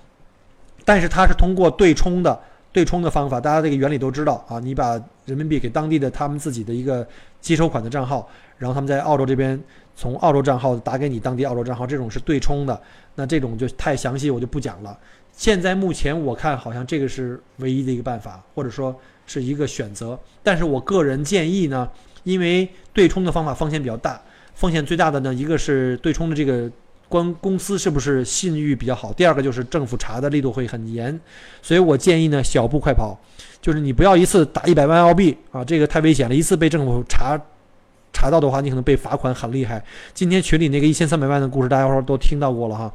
[0.85, 2.38] 但是它是通过对冲的
[2.73, 4.61] 对冲的方法，大家这个原理都知道啊。
[4.61, 7.09] 你把人民币给当地的他们自己的一个
[7.40, 9.59] 接收款的账号，然后他们在澳洲这边
[9.97, 12.79] 从澳洲账号打给你当地澳洲账号，这种是对冲的。
[13.14, 14.99] 那这种就太详细，我就不讲了。
[15.33, 18.95] 现在目前我看好像这个是唯一的一个办法，或者说。
[19.26, 21.88] 是一个选择，但是我个人建议呢，
[22.22, 24.20] 因为对冲的方法风险比较大，
[24.54, 26.70] 风险最大的呢，一个是对冲的这个
[27.08, 31.18] 关公司是不是信誉比较好，第二个就是政府查的力度会很严，
[31.62, 33.18] 所以我建议呢，小步快跑，
[33.60, 37.40] 就是你不要一次打一百万澳币啊，这个太危险了，一次被政府查
[38.12, 39.82] 查到的话，你可能被罚款很厉害。
[40.12, 42.92] 今天群里那个一千三百万的故事，大家伙都听到过了哈，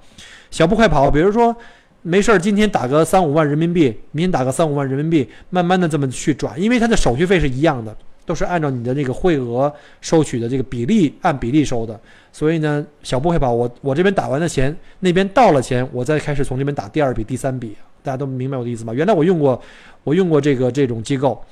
[0.51, 1.55] 小步快跑，比如说。
[2.01, 7.93] 没事儿，今天打个三五万人民币，明天打个三五万人民币，慢慢的这么去转，因为它的手续费是一样的，
[8.25, 11.99] 都是按照你的那个汇额收取的这个比例按比例收的。
[12.31, 18.93] 所以呢，小布会把，我我这边打完的钱，那边到了钱，我再开始从这边打第二笔、第三笔，大家都明白我的意思吗？
[18.93, 19.62] 原来我用过，
[20.05, 21.43] 我用过这个这种机构，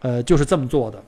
[0.00, 1.00] 呃，就是这么做的。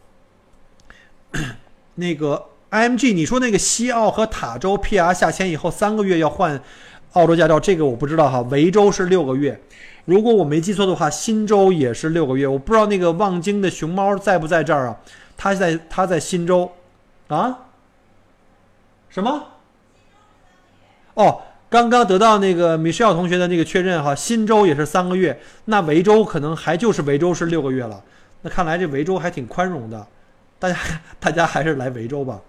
[1.96, 6.62] 那个 IMG，你说那个西澳和塔州 PR 下签以后三个月要换。
[7.14, 9.60] 澳洲驾照这个我不知道哈，维州是六个月，
[10.04, 12.46] 如果我没记错的话，新州也是六个月。
[12.46, 14.96] 我不知道那个望京的熊猫在不在这儿啊？
[15.36, 16.70] 他在他在新州，
[17.28, 17.58] 啊？
[19.08, 19.46] 什么？
[21.14, 28.02] 哦，刚刚得到那个米歇尔同学的那个确认哈，新州也是三个月，那维州可能还就是维州是六个月了。
[28.42, 30.04] 那看来这维州还挺宽容的，
[30.58, 30.76] 大家
[31.20, 32.40] 大家还是来维州吧。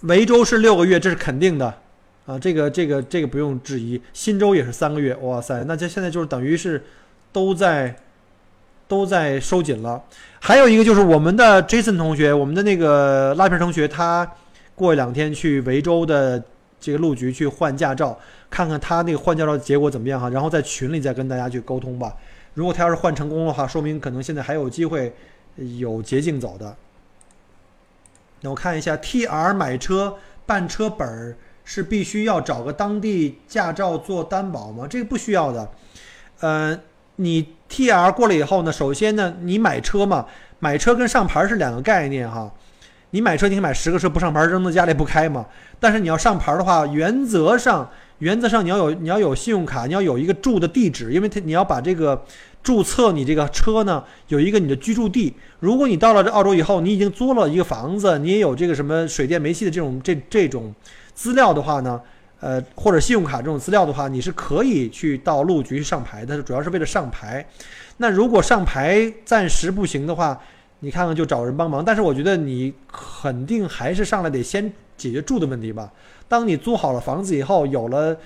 [0.00, 1.72] 维州是六个月，这是肯定的。
[2.26, 6.82] 啊，这个这个这个不用质疑，新州也是三个月，哇塞，那这现在就是等于是
[7.32, 7.94] 都在
[8.88, 10.02] 都在收紧了。
[10.40, 14.30] 还有一个就是我们的 Jason 同学，我们的那个拉皮同学，他
[14.74, 16.42] 过两天去维州的
[16.80, 22.14] 这个路局去换驾照，看看他那个换驾照的结果怎么样哈，然后在群里再跟大家去沟通吧。
[22.54, 25.12] 如果他要是换成功的话，说明可能现在还有机会
[25.56, 26.74] 有捷径走的。
[28.40, 34.86] 那我看一下，TR 买车办车本儿是必须要找个当地驾照做担保吗？
[34.88, 35.68] 这个不需要的。
[36.40, 36.78] 呃，
[37.16, 40.26] 你 TR 过了以后呢，首先呢，你买车嘛，
[40.58, 42.52] 买车跟上牌是两个概念哈。
[43.10, 45.46] 你买车，你可以买十个车不上牌，扔在家里不开嘛。
[45.78, 52.20] 但是你要上牌的话，原则上，原则上你要有你要有信用卡，你要有一个住的地址，因为它你要把这个
[52.60, 55.32] 注册你这个车呢，有一个你的居住地。
[55.60, 60.74] 如果你到了这澳洲以后，你已经租了一个房子，你也有这个什么水电煤气的这种这这种
[61.14, 62.00] 资料的话呢，
[62.40, 67.46] 呃，或者信用卡这种资料的话，你是可以去到路局去上牌的，主要是为了上牌。
[67.96, 70.38] 那如果上牌暂时不行的话，
[70.80, 71.84] 你看看就找人帮忙。
[71.84, 75.90] 但是我觉得你肯定还是上来得先解决住的问题吧。
[76.28, 78.16] 当你租好了房子以后，有了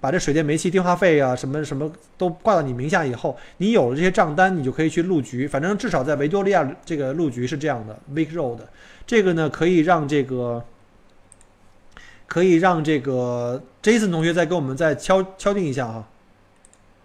[0.00, 5.48] 把这水电煤气电话费啊什么什么都挂到你名下以后，你有了这些账单，你就可以去路局。
[5.48, 8.58] 反正至少在维多利亚这个路局是这样的，Vic Road，
[9.04, 10.64] 这个呢可以让这个
[12.28, 16.06] 可以让这个 Jason 同学再给我们再敲敲定一下哈。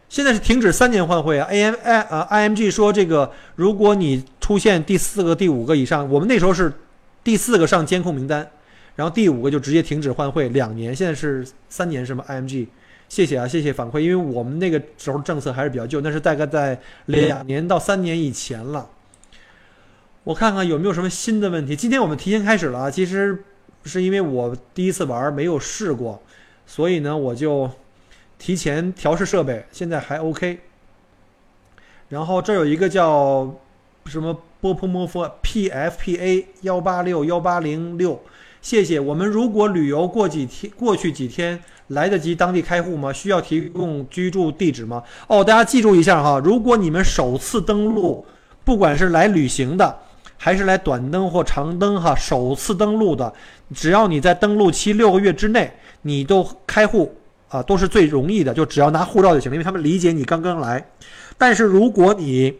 [0.09, 6.71] 现在是停止三年换汇啊，A M I 啊 I M G 说这个，如果你出现第四个、第五个以上，我们那时候是
[7.23, 8.47] 第四个上监控名单，
[8.95, 12.67] 然后第五个就直接停止换汇两年，现在是三年是吗？I M G，
[13.09, 18.87] 谢谢啊，谢谢反馈，因为我们那个时候政策还是比较旧，那是大概在两年到三年以前了。
[20.25, 21.75] 我看看有没有什么新的问题。
[21.75, 23.43] 今天我们提前开始了啊，其实
[23.83, 26.21] 是因为我第一次玩没有试过，
[26.65, 27.69] 所以呢我就。
[28.39, 30.59] 提前调试设备，现在还 OK。
[32.09, 33.55] 然后这有一个叫
[34.05, 38.21] 什么波波摩佛 PFPA 幺八六幺八零六，
[38.61, 38.99] 谢谢。
[38.99, 43.13] 我们如果旅游过几天，过去几天来得及当地开户吗？
[43.13, 45.01] 需要提供居住地址吗？
[45.27, 48.25] 哦，大家记住一下哈，如果你们首次登录，
[48.65, 49.99] 不管是来旅行的，
[50.43, 53.33] 还是来短登或长登哈，首次登录的，
[53.73, 57.15] 只要你在登录期六个月之内，你都开户。
[57.47, 60.83] 啊，都是最容易的，就只要拿护照就行了，因为他们理解你刚刚来。
[61.37, 62.51] 但是如果你，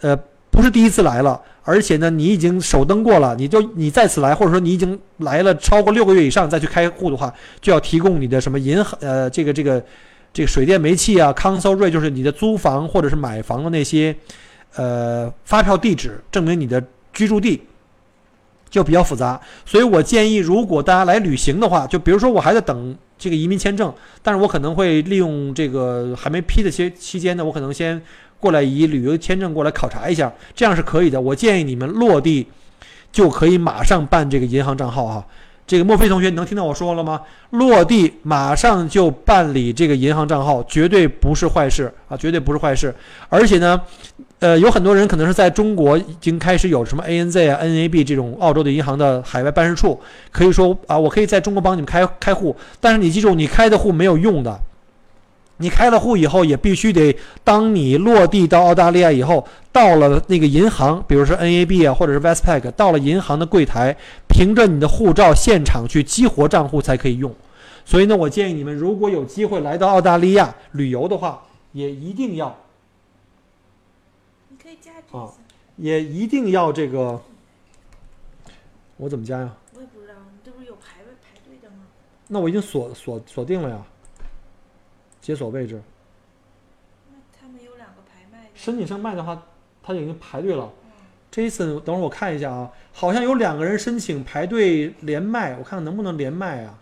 [0.00, 0.16] 呃，
[0.50, 9.80] 不是第一次来了，而且呢，你已经首登过了，你就你再次来，或者说你已经来了超过六个月以上再去开户的话，就要提供你的什么银行，呃，这个这个
[10.32, 14.12] 这个水电煤气啊，Council Rate 就是你的租房或者是买房的那些，
[14.74, 16.82] 呃，发票地址，证明你的
[17.16, 17.60] 居住地。
[18.68, 28.02] 就比较复杂，所以我建议，如果大家来旅行的话，就比如说我还在等这个移民签证，但是我可能会利用这个还没批的期期间呢，我可能先
[28.40, 31.18] 过来以旅游签证过来考察一下，这样是可以的。
[31.18, 32.48] 我建议你们落地
[33.12, 35.24] 就可以马上办这个银行账号哈。
[35.64, 37.20] 这个墨菲同学，你能听到我说了吗？
[37.50, 42.94] 落地马上就办理这个银行账号，绝对不是坏事啊，绝对不是坏事。
[43.28, 43.80] 而且呢，
[44.38, 49.98] 呃，有很多人可能是在中国已经开始有什么 ANZ 啊、NAB 这种澳洲的银行的海外办事处，
[50.30, 52.54] 可以说啊，我可以在中国帮你们开开户。
[52.78, 54.60] 但是你记住，你开的户没有用的。
[55.58, 63.96] 你开了户以后，也必须得，当你落地到澳大利亚以后，到了那个银行，比如说 NAB 啊，或者是 Westpac，到了银行的柜台，
[64.28, 67.34] 凭着你的护照现场去激活账户才可以用。
[67.86, 71.40] 所以呢，我建议你们，如果有机会来到澳大利亚旅游的话，
[71.72, 72.54] 也一定要
[75.16, 75.32] 啊，
[75.76, 77.20] 也一定要这个，
[78.98, 79.56] 我怎么加呀？
[79.74, 81.84] 我也不知道，你这不是有排位排队的吗？
[82.28, 83.82] 那我已经锁锁锁定了呀，
[85.20, 85.82] 解锁位置。
[87.10, 88.50] 那他们有两个排麦。
[88.54, 89.42] 申请上麦的话，
[89.82, 90.70] 他已经排队了。
[91.32, 96.78] Jason，等会儿我看一下啊，好像有两个人申请排队连麦，我看看能不能连麦啊。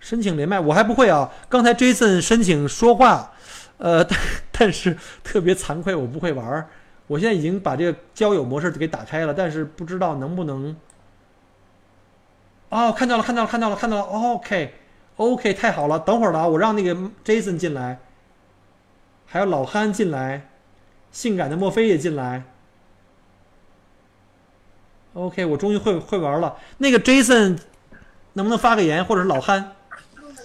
[0.00, 3.32] 申请连麦我还不会啊，刚才 Jason 申请说话，
[3.80, 4.18] 呃，但
[4.52, 6.68] 但是特别惭愧，我不会玩儿。
[7.06, 10.76] 我现在已经把这个交友模式给打开了，但是不知道能不能。
[12.68, 14.02] 哦，看到了，看到了，看到了，看到了。
[14.02, 15.98] OK，OK，太好了。
[15.98, 17.98] 等会儿了啊，我让那个 Jason 进来，
[19.26, 20.50] 还有老憨进来，
[21.10, 22.44] 性感的墨菲也进来。
[25.14, 26.56] OK，我终于会会玩了。
[26.76, 27.58] 那个 Jason
[28.34, 29.72] 能不能发个言，或者是老憨，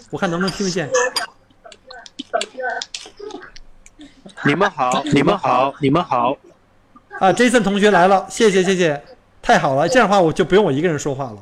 [0.09, 0.89] 我看能不能听得见。
[4.45, 6.37] 你们好， 你们好，你们好。
[7.19, 9.01] 啊，Jason 同学来了，谢谢谢谢，
[9.41, 11.37] 太好了，这样的话我就不用我一个人说话了。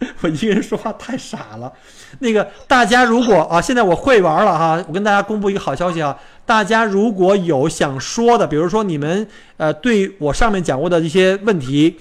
[0.20, 1.72] 我一个人说话太傻了。
[2.20, 6.16] 那个大家如果啊，现在我会玩了哈，我跟大家公布一个好消息啊，
[6.46, 11.98] 大家如果有想说的，比如说你们呃对我上面讲过的一些问题，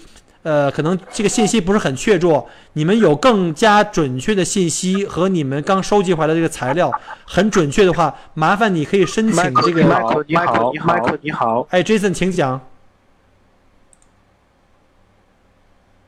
[0.47, 6.89] 呃，可能这个信息不是很确凿，你们有更加准确的信息和你们刚收集回来的这个材料
[7.25, 9.83] 很准确的话，麻烦你可以申请这个。
[9.83, 12.61] Michael 你好，Michael 你好，哎，Jason，请讲。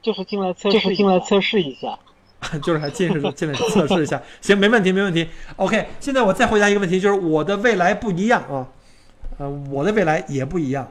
[0.01, 1.99] 就是进来测试，就是进来测试一下。
[2.63, 5.27] 就是还进是进来测试一下， 行，没问题，没问题。
[5.57, 8.65] OK，现在我再回答一个问题，就是我的未来不一样啊，
[9.37, 10.89] 呃，我的未来也不一样。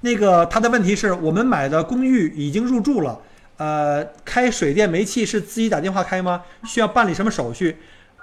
[0.00, 3.18] 那个他的问题是我们买的公寓已经入住了，
[3.56, 6.42] 呃，开水电煤气是自己打电话开吗？
[6.64, 7.76] 需要办理什么手续？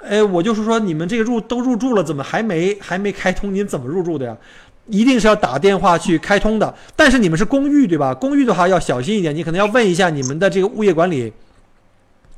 [0.04, 3.54] 哎，我就是说你们这个入都入住了，怎么还没还没开通？
[3.54, 4.38] 你们怎么入住的呀？
[4.88, 6.74] 一定是要打电话去开通的。
[6.96, 8.14] 但是你们是公寓对吧？
[8.14, 11.34] 公寓的话要小心一点，你可能要问一下你们的这个物业管理。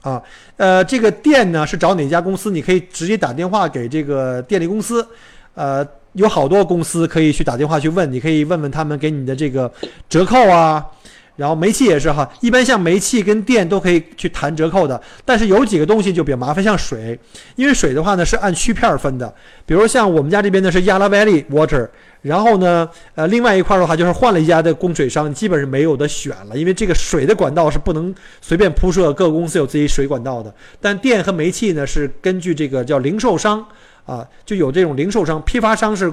[0.01, 0.21] 啊，
[0.55, 2.49] 呃，这个电呢是找哪家公司？
[2.51, 5.05] 你可以直接打电话给这个电力公司，
[5.53, 5.85] 呃，
[6.18, 9.72] 有好多公司可以去打电话去问，你可以问问他们给你的这个
[10.09, 10.86] 折扣啊。
[11.38, 17.20] 然后煤气也是哈，一般像煤气跟电都可以去谈折扣的，但是有几个东西就比较麻烦，像水，
[17.55, 19.32] 因为水的话呢是按区片分的，
[19.63, 21.88] 比如像我们家这边呢是亚拉 Valley Water，
[22.24, 28.11] 然后呢，呃，另外一块的话就是换了一家的供水商，基本是没有的选了，因为这个水的管道是不能
[28.41, 30.51] 随便铺设，各个公司有自己水管道的，
[30.82, 33.63] 但电和煤气呢是根据这个叫零售商
[34.08, 36.12] 啊，就有这种零售商，批发商是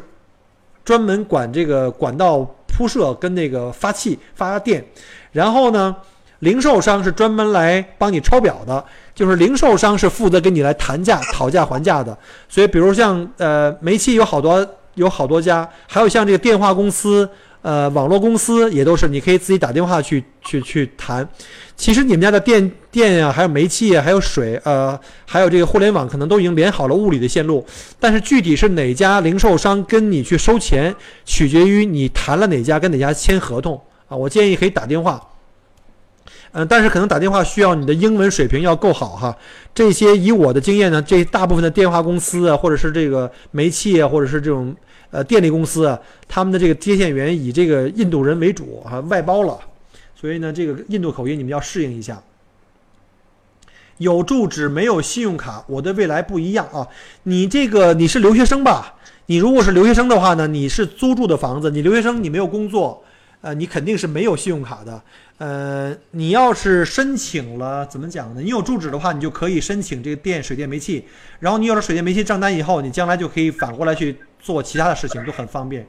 [0.85, 4.85] 专门管这个管道铺设跟那个发气发电，
[5.33, 5.97] 然后呢，
[6.41, 8.85] 零售商是专门来帮你抄表的，
[9.15, 12.19] 就是零售商是负责跟你来谈价、讨价还价的。
[12.49, 17.29] 所以，比如像呃煤气有好多有好多家，还有像这个电话公司、
[17.65, 21.27] 呃网络公司也都是，你可以自己打电话去去去谈。
[21.77, 27.65] 其实你们家的电电呀、还有煤气啊，还有水，呃，还有这个互联网，可能都已经连好了物理的线路。
[27.99, 30.95] 但是具体是哪家零售商跟你去收钱，
[31.25, 34.15] 取决于你谈了哪家跟哪家签合同啊。
[34.15, 35.21] 我建议可以打电话。
[36.53, 39.37] 嗯，但是可能打电话需要你的英文水平要够好哈。
[39.75, 44.73] 这些以我的经验呢，这大部分的电话公司啊，或者是这个煤气啊，或者是这种
[45.15, 45.97] 呃电力公司啊，
[46.27, 49.57] 他们的这个接线员以这个印度人为主啊、外包了，
[50.17, 52.21] 所以呢，这个印度口音你们要适应一下。
[53.99, 56.89] 有住址没有信用卡，我的未来不一样啊！
[57.23, 58.97] 你这个你是留学生吧？
[59.27, 63.04] 你如果是留学生的话呢，你是租住的房子，你留学生你没有工作，
[63.45, 65.03] 呃，你肯定是没有信用卡的。
[65.37, 68.41] 呃，你要是申请了，怎么讲呢？
[68.41, 71.05] 你有住址的话，你就可以申请这个电、水电、煤气。
[71.41, 75.87] 然后你有了水电煤气账单以后，你将来就可以反过来去做其他的事情，都很方便。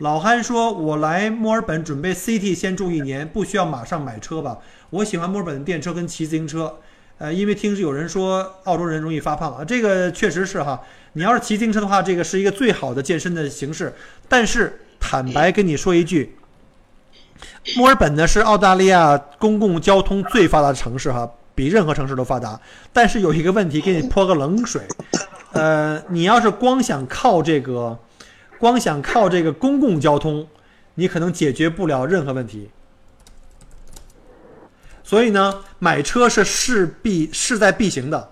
[0.00, 4.58] 老憨说：“我来墨尔本准备 CT 先住一年，不需要马上买车吧？
[4.90, 6.80] 我喜欢墨尔本的电车跟骑自行车。
[7.16, 10.82] 呃，因为听有人说澳洲人容易发胖啊，这个确实是哈。
[11.14, 13.94] 你要是骑自行车的话，这个是一个最好的健身的形式。
[14.28, 16.34] 但是坦白跟你说一句，
[17.76, 22.60] 墨尔本呢是澳大利亚公共交通最发达的城市哈，比任何城市都发达。
[22.92, 24.82] 但是有一个问题，给你泼个冷水，
[25.52, 27.98] 呃，你要是光想靠这个，
[28.58, 30.46] 光想靠这个公共交通，
[30.94, 32.70] 你可能解决不了任何问题。
[35.04, 38.31] 所以呢，买车是势必势在必行的。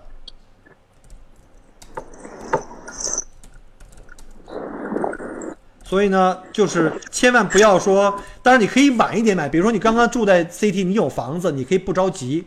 [5.91, 12.45] 所以呢，就是千万不要说，当然你可以晚一点买，比如说你刚刚住在 CT，你有房子，你可以不着急。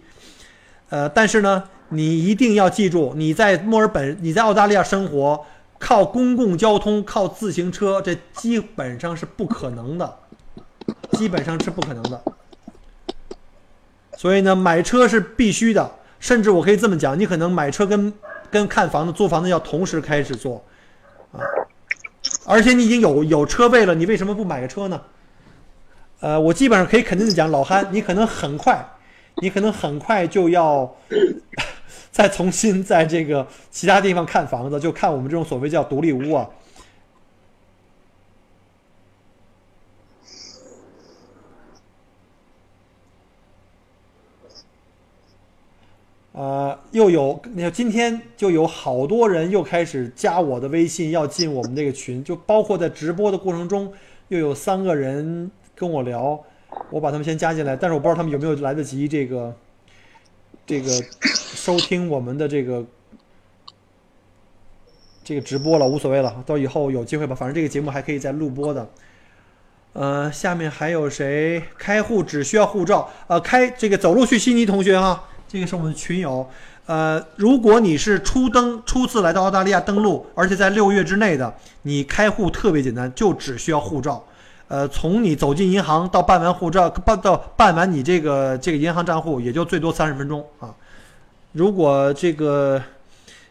[0.88, 5.44] 呃，但是呢，你一定要记住，你在墨尔本，你在澳大利亚生活，
[5.78, 10.16] 靠公共交通、靠自行车，这基本上是不可能的，
[11.12, 12.22] 基本上是不可能的。
[14.16, 18.10] 所以呢，买车是必须的，甚至我可以这么讲，你可能买车跟
[18.50, 20.64] 跟看房子、租房子要同时开始做，
[21.32, 21.44] 啊，
[22.46, 25.00] 而且你已经有有车位了，你为什么不买个车呢？
[26.20, 28.82] 呃，我基本上可以肯定的讲，老憨，你可能很快，
[29.42, 30.94] 你可能很快就要
[32.10, 36.48] 再重新在这个其他地方看房子，就看我们这种所谓叫独立屋啊。
[46.34, 53.92] 呃，又有你看今天就有好多人又开始加我的微信，要进我们这个群，就包括在直播的过程中，
[54.26, 56.42] 又有三个人跟我聊，
[56.90, 59.54] 我把他们先加进来，但是我不知道他们有没有来得及这个
[60.66, 62.84] 这个收听我们的这个
[65.22, 68.90] 这个直播了，无所谓了，到以后有机会吧，反正这个节目还可以再录播的。
[69.92, 73.08] 呃，下面还有谁开户只需要护照？
[73.28, 76.44] 呃，开这个走路去悉尼同学哈，这个是我们的群友。
[76.86, 84.24] 呃，如果你是初登初次来到澳大利亚登陆，而且在六月之内的，你开户特别简单，就只需要护照。
[84.66, 90.74] 呃，从你走进银行到办完护照，办到办完你这个这个银行账户，也就最多三十分钟啊。
[91.52, 92.82] 如果这个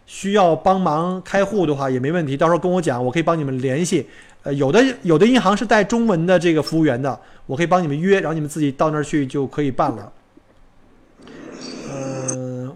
[0.06, 4.06] 需要帮忙开户的话，也没问题，到时候跟我讲，我可以帮你们联系。
[4.43, 10.12] 呃，有的有的银行是带中文的这个服务员的，我可以帮你们约，然后你们自己到那儿去就可以办了。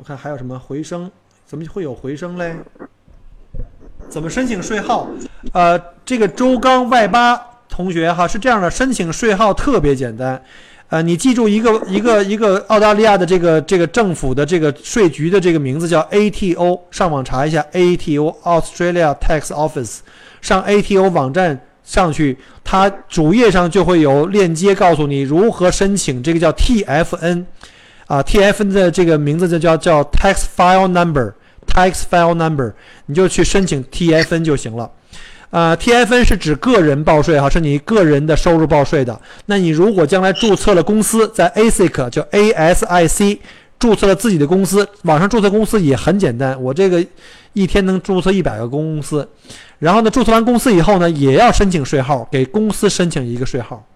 [0.08, 1.12] 看还有什么回声？
[1.46, 2.56] 怎么会有回声嘞？
[4.08, 5.06] 怎么申请税号？
[5.52, 7.38] 呃，这个周刚 Y 八
[7.68, 10.42] 同学哈是这样的，申请税号特别简单。
[10.88, 19.98] 呃，你记住一个一个一个澳大利亚的这个这个政府的这个税局的这个名字叫 ATO，上网查一下 ATO Australia Tax Office，
[20.42, 27.44] 上 ATO 网站上去，它主页上就会有链接告诉你如何申请这个叫 TFN，
[28.08, 32.74] 啊，TFN 的这个名字就叫叫 Tax File Number，Tax File Number，
[33.06, 34.90] 你就去申请 TFN 就行了。
[35.50, 39.18] 啊、t f n 是指个人报税哈，是你个人的收入报税的。
[39.46, 43.40] 那你如果将来注册了公司，在 ASIC 叫 ASIC
[43.80, 47.04] 注册了自己的公司，网上注册公司也很简单，我这个
[47.54, 49.26] 一天能注册一百个公司。
[49.80, 53.87] 然后呢，注册完公司以后呢，也要申请税号，给公司申请一个税号。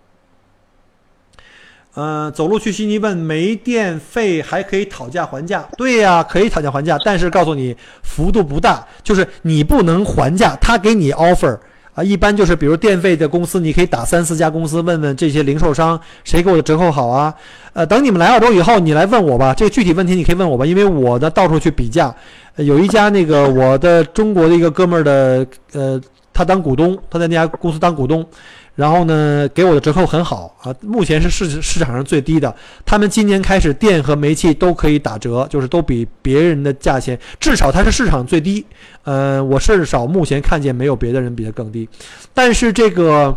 [1.93, 5.67] 呃，走路去悉尼问没电费还可以讨价还价？
[5.77, 11.59] 对呀，可以讨价还价，但是告诉你幅度不大，就是你不能还价，他给你 offer
[11.93, 17.33] 啊，一般就是比如电费的公司，你可以打三四家公司问问这些零售商谁给我的折扣好啊？
[17.73, 22.15] 呃，等你们来澳洲以后，你来问我吧，这个具体问题你可以问我吧，因为我的到处去比价，
[22.55, 26.01] 呃有一家那个我的中国的一个哥们儿的，呃，
[26.33, 28.25] 他当股东，他在那家公司当股东。
[28.74, 32.55] 然后呢，给我的折扣很好啊，目前是市市场上最低的。
[32.86, 38.65] 他们今年开始电和煤气都可以打折，就是都比别人的价钱，至少它是市场最低。
[39.03, 41.88] 呃，我至少目前看见没有别的人比它更低。
[42.34, 43.36] 但是这个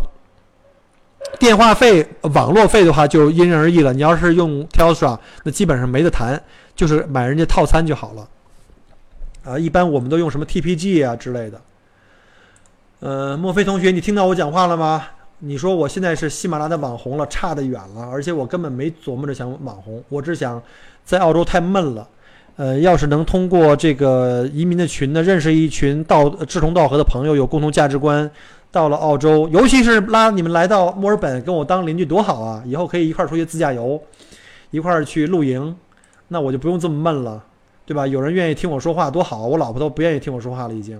[1.41, 3.93] 电话费、网络费的话就因人而异了。
[3.93, 6.41] 你要是用 Telstra，那基本上没得谈，
[6.77, 8.29] 就是买人家套餐就好了。
[9.45, 11.61] 啊，一般我们都用什么 TPG 啊之类的。
[13.01, 15.05] 呃，莫非同学，你听到我讲话了吗？
[15.47, 20.61] 你说我现在是喜马拉雅的网红了，差得远了，而且我根本没琢磨着想网红，我只想
[21.05, 22.09] 在澳洲太闷了。
[22.57, 28.31] 呃，要是能通过这个移民的群呢，认识一群道志同道合的朋友，有共同价值观，
[28.71, 32.63] 到了澳洲，尤其是拉你们来到墨尔本跟我当邻居多好啊！
[32.65, 34.01] 以后可以一块儿出去自驾游，
[34.71, 35.77] 一块儿去露营，
[36.29, 37.45] 那我就不用这么闷了，
[37.85, 38.07] 对吧？
[38.07, 40.99] 有人愿意听我说话多好，我老婆都不愿意听我说话了已经。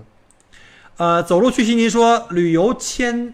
[0.97, 3.33] 呃，走路去悉尼说旅游签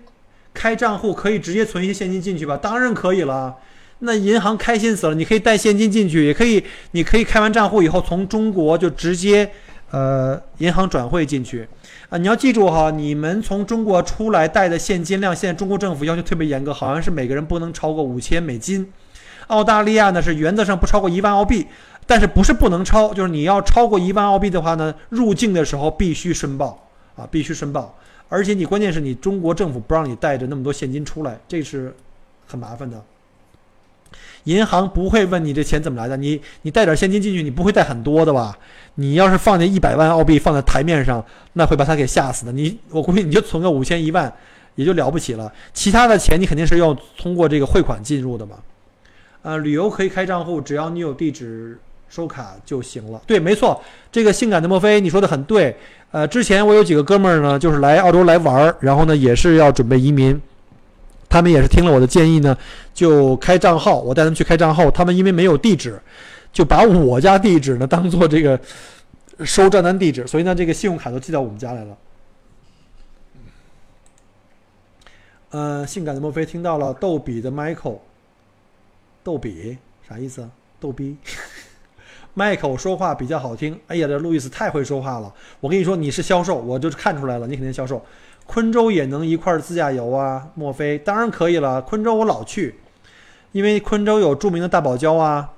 [0.54, 2.58] 开账户可以直接存一些现金进去吧？
[2.58, 3.56] 当然可以了，
[4.00, 5.16] 那银行开心死了。
[5.16, 9.50] 你可以带现金进去，也可以，你可以开完账户以后从中国就直接
[9.92, 11.68] 呃银行转汇进去
[12.10, 12.18] 啊。
[12.18, 18.92] 你要记住哈，你们从中国出来带的现金量，现在中国政府要求特别严格，好像是每个人不能超过五千美金。
[19.48, 21.68] 澳大利亚呢是原则上不超过一万澳币，
[22.06, 26.88] 但是不是不能超，就是你要超过一万澳币的话呢，入境的时候必须申报。
[27.14, 27.94] 啊，必须申报，
[28.32, 31.94] 而且你关键是你中国政府不让你带着那么多现金出来，这是
[32.48, 33.04] 很麻烦的。
[34.46, 38.58] 银行不会问你这钱怎么来的，你你带点现金进去，你不会带很多的吧？
[38.96, 41.24] 你要是放那一百万澳币放在台面上，
[41.54, 42.54] 那会把他给吓死的。
[42.54, 44.34] 你我估计你就存个五千一万，
[44.76, 45.52] 也就了不起了。
[45.74, 48.56] 其他的钱你肯定是要通过这个汇款进入的嘛。
[49.42, 51.78] 呃，旅游可以开账户，只要你有地址
[52.12, 53.22] 收卡就行了。
[53.26, 53.82] 对，没错，
[54.12, 55.74] 这个性感的墨菲你说的很对。
[56.12, 60.40] 呃，之前我有几个哥们儿呢，就是来澳洲来玩儿，然后呢也是要准备移民，
[61.30, 62.56] 他们也是听了我的建议呢，
[62.94, 65.98] 就开账号，我带他们去开账号，他们因为没有地址，
[66.52, 68.60] 就把我家地址呢当做这个
[69.46, 71.98] 收账单地址，所以呢这个信用卡都寄到我们家来了。
[75.52, 78.00] 呃，性感的墨菲听到了，逗比的 Michael，
[79.24, 79.78] 逗比
[80.10, 80.50] 啥意思？
[80.78, 81.16] 逗逼。
[82.34, 83.78] 迈克说话比较好听。
[83.88, 85.34] 哎呀，这路易斯太会说话了。
[85.60, 88.02] 我跟你说，你是销售，我就是看出来了，你肯定销售。
[88.46, 90.48] 昆州也能一块儿自驾游啊？
[90.56, 90.98] 莫非？
[90.98, 91.82] 当然可以了。
[91.82, 92.76] 昆州我老去，
[93.52, 95.50] 因为昆州有著名的大堡礁啊。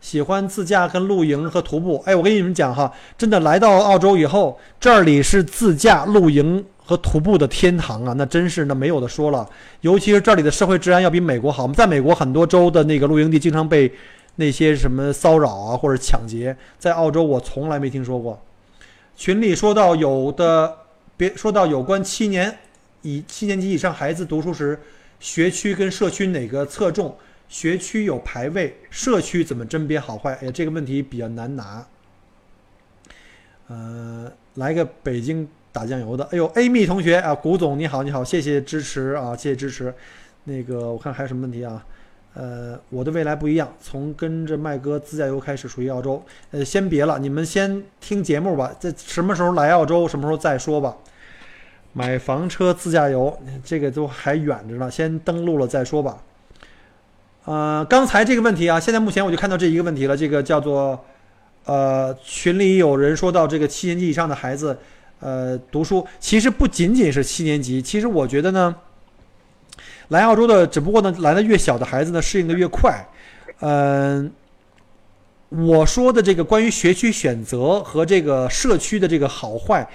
[0.00, 2.02] 喜欢自驾跟露营和徒步。
[2.06, 8.12] 哎，我跟你们讲哈，真的来到澳洲以后，这里是自驾、露营和徒步的天堂啊！
[8.16, 9.48] 那真是那没有的说了。
[9.80, 11.62] 尤其是这里的社会治安要比美国好。
[11.62, 13.92] 我们在美国很多州的那个露营地经常被。
[14.36, 18.40] 那些什么骚扰啊，或者抢劫，在澳洲我从来没听说过。
[19.16, 20.76] 群里说到有的，
[21.16, 22.58] 别说到有关七年
[23.02, 24.78] 以七年级以上孩子读书时，
[25.18, 27.16] 学区跟社区哪个侧重？
[27.48, 30.34] 学区有排位，社区怎么甄别好坏？
[30.40, 31.86] 哎呀，这个问题比较难拿。
[33.68, 39.94] 呃，来个北京打酱油的，哎呦，Amy 同学啊，古总你好，你好，谢谢支持啊，谢谢支持。
[40.44, 41.84] 那个我看还有什么问题啊？
[42.38, 46.22] 呃，我的未来不一样，从跟着麦哥自驾游开始，属于澳洲。
[46.50, 50.94] 呃，先别了，你们先听节目吧，这什么时候来澳洲，什么时候再说吧。
[51.94, 53.34] 买房车自驾游，
[53.64, 56.18] 这个都还远着呢，先登录了再说吧。
[57.46, 61.02] 呃，刚才这个问题啊，现在目前我就看到这一个问题了，这个叫做，
[61.64, 64.76] 呃，群里有人说到这个七年级以上的孩子，
[65.20, 68.76] 呃，读书其实不仅仅是七年级，其实我觉得呢，
[70.08, 73.06] 来澳洲的，只不过呢，来的越小的孩子呢，适应的越快。
[73.60, 74.30] 嗯、
[75.48, 79.88] 我说的这个关于学区选择和这个社区的这个好坏，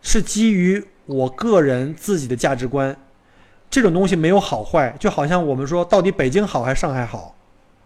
[0.00, 2.96] 是基于我个人自己的价值观。
[3.70, 7.34] 这种东西没有好坏，就好像我们说，到底北京好还是上海好，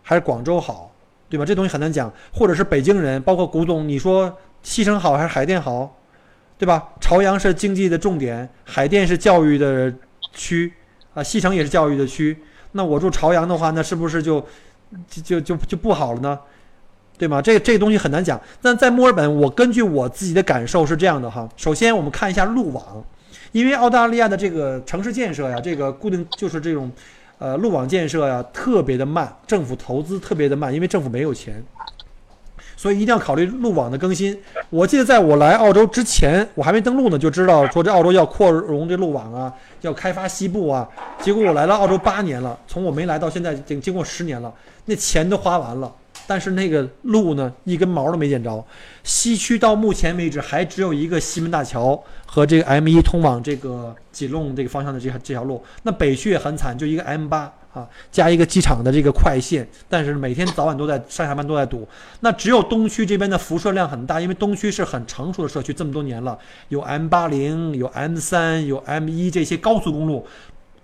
[0.02, 0.90] 还是广州好，
[1.28, 1.44] 对吧？
[1.44, 2.12] 这东西很难讲。
[2.32, 5.96] 或者是北京人，包括古董，你说西城好还是海淀好，
[6.58, 6.88] 对吧？
[7.00, 9.94] 朝阳是经济的重点，海淀是教育的
[10.32, 10.72] 区，
[11.16, 12.36] 啊，西城也是教育的区。
[12.72, 14.38] 那我住朝阳的话，那是不是就
[15.08, 16.38] 就就就就不好了呢？
[17.16, 17.40] 对吗？
[17.40, 18.38] 这这东西很难讲。
[18.60, 21.48] 但在墨尔本，我根据我自己的感受是这样的哈。
[21.56, 23.02] 首先，我们看一下路网，
[23.52, 26.92] 因为澳大利亚的这个城市建设呀，这个固定就是这种，
[27.38, 31.64] 呃，路网建设呀，特别的慢，政府投资特别的慢，因为政府没有钱，
[32.76, 34.38] 所以一定要考虑路网的更新。
[34.70, 40.88] 我记得在我来澳洲之前，我还没登陆呢，就知道说这澳洲要扩容这路网啊，要开发西部啊。
[41.20, 44.52] 结果我来了澳洲八年了，从我没来到现在，已经经过十年了，
[44.84, 45.92] 那钱都花完了。
[46.28, 48.64] 但是那个路呢，一根毛都没见着。
[49.04, 55.62] 西区到目前为止还只有一个西门大桥和这个 M 一通往这个吉隆这个方向的这条这条路。
[55.84, 61.86] 那北区也很惨，就一个 M 八啊，加一个机场的这个快线，但是每天早晚都在上下班都在堵。
[62.20, 70.26] 那只有东区这边的辐射量很大，因为东区是很成熟的社区，这么多年了，有 M 八零，有 M 三，有 M 一这些高速公路。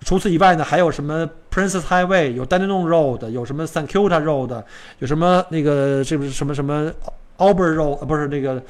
[0.05, 4.63] 除此以外呢，还有什么 Princess Highway，有 Dandenong Road，有什么 St Kilda Road，
[4.99, 6.91] 有什么那个是不是什么什么
[7.37, 8.61] Albert Road，呃不是那个，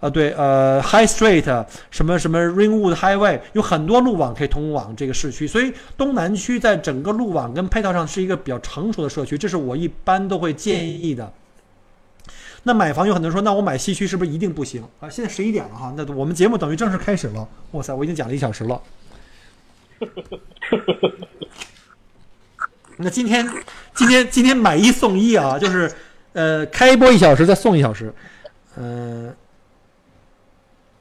[0.00, 11.32] 呃对，呃 High Street，什么什么 Ringwood Highway，有很多路网可以通往这个市区，所以东南区在整个路网跟配套上是一个比较成熟的社区，这是我一般都会建议的。
[12.62, 15.08] 那买房有很多人说，那我买西区是不是一定不行啊？
[15.08, 17.48] 现在十一点了哈，那我们节目等于正式开始了。
[17.70, 18.82] 哇塞，我已经讲了一小时了。
[22.98, 23.48] 那今天，
[23.94, 25.90] 今天今天买一送一啊，就是
[26.32, 28.12] 呃开播一小时再送一小时，
[28.76, 29.34] 嗯、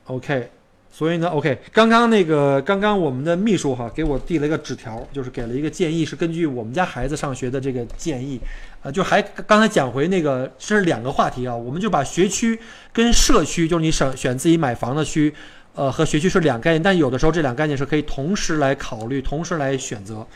[0.05, 0.49] OK，
[0.91, 8.39] 所以呢，OK，刚刚那个刚刚我们的秘书哈给我递了一个纸条，就是给了一个建议，是根据我们家孩子上学的这个建议，
[8.81, 12.59] 啊，就还刚才讲回那个这是两个话题啊，我们就把学区
[12.91, 15.33] 跟社区，就是你选选自己买房的区。
[15.75, 20.27] 呃，和学区是两概念，但有的时候这两个概念是可以同时来考虑、同时来选择。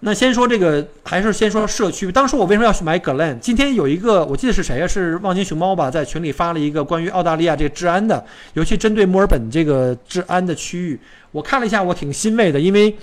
[0.00, 2.12] 那先说这个，还是先说社区。
[2.12, 3.38] 当时我为什么要去买 Glen？
[3.38, 4.86] 今天有一个，我记得是谁呀？
[4.86, 8.22] 是望京熊猫吧，在群里发了一个关于澳大利亚这个治安的，
[8.52, 11.00] 尤其针对墨尔本这个治安的区域。
[11.32, 12.94] 我看了一下，我挺欣慰的，因为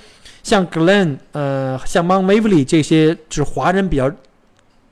[0.44, 4.12] 像 Glen，呃，像 Mount Waverly 这些是华人比较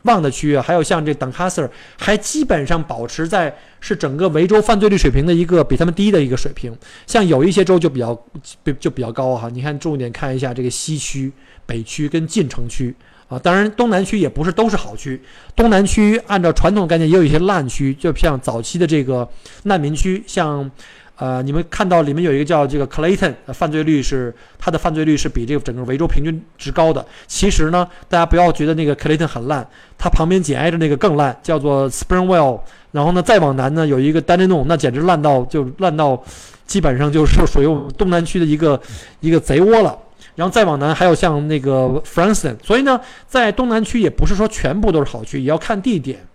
[0.04, 6.76] 旺的区域，还有像这 Doncaster，还基本上保持在是整个维州犯罪率水平的一个比他们低的一个水平。
[7.06, 8.20] 像有一些州就比较
[8.66, 11.32] 就就比较高哈，你看重点看一下这个西区、
[11.72, 12.94] 北区跟近城区
[13.30, 15.22] 啊，当然东南区也不是都是好区，
[15.56, 19.26] 东南区按照传统概念也有一些烂区，就像早期的这个
[19.64, 20.70] 难民区，像。
[21.18, 27.06] 呃，你们看到里面有一个叫这个 Clayton，犯罪率是它的犯罪率是比这个整个维州平均值高的。
[27.28, 29.68] 其实呢，大家不要觉得那个 Clayton 很烂，
[30.00, 32.62] 它旁边紧挨着那个更烂，叫做 Springwell。
[32.92, 36.24] 然后呢，再往南呢有一个 Dandenong，那简直烂到就烂到，
[36.66, 38.82] 基本上就是属于我们东南区的一个
[39.20, 39.96] 一个贼窝了。
[40.36, 46.26] 然后再往南还有像那个 Franson，所以呢，在东南区也不是说全部都是好区，也要看地点。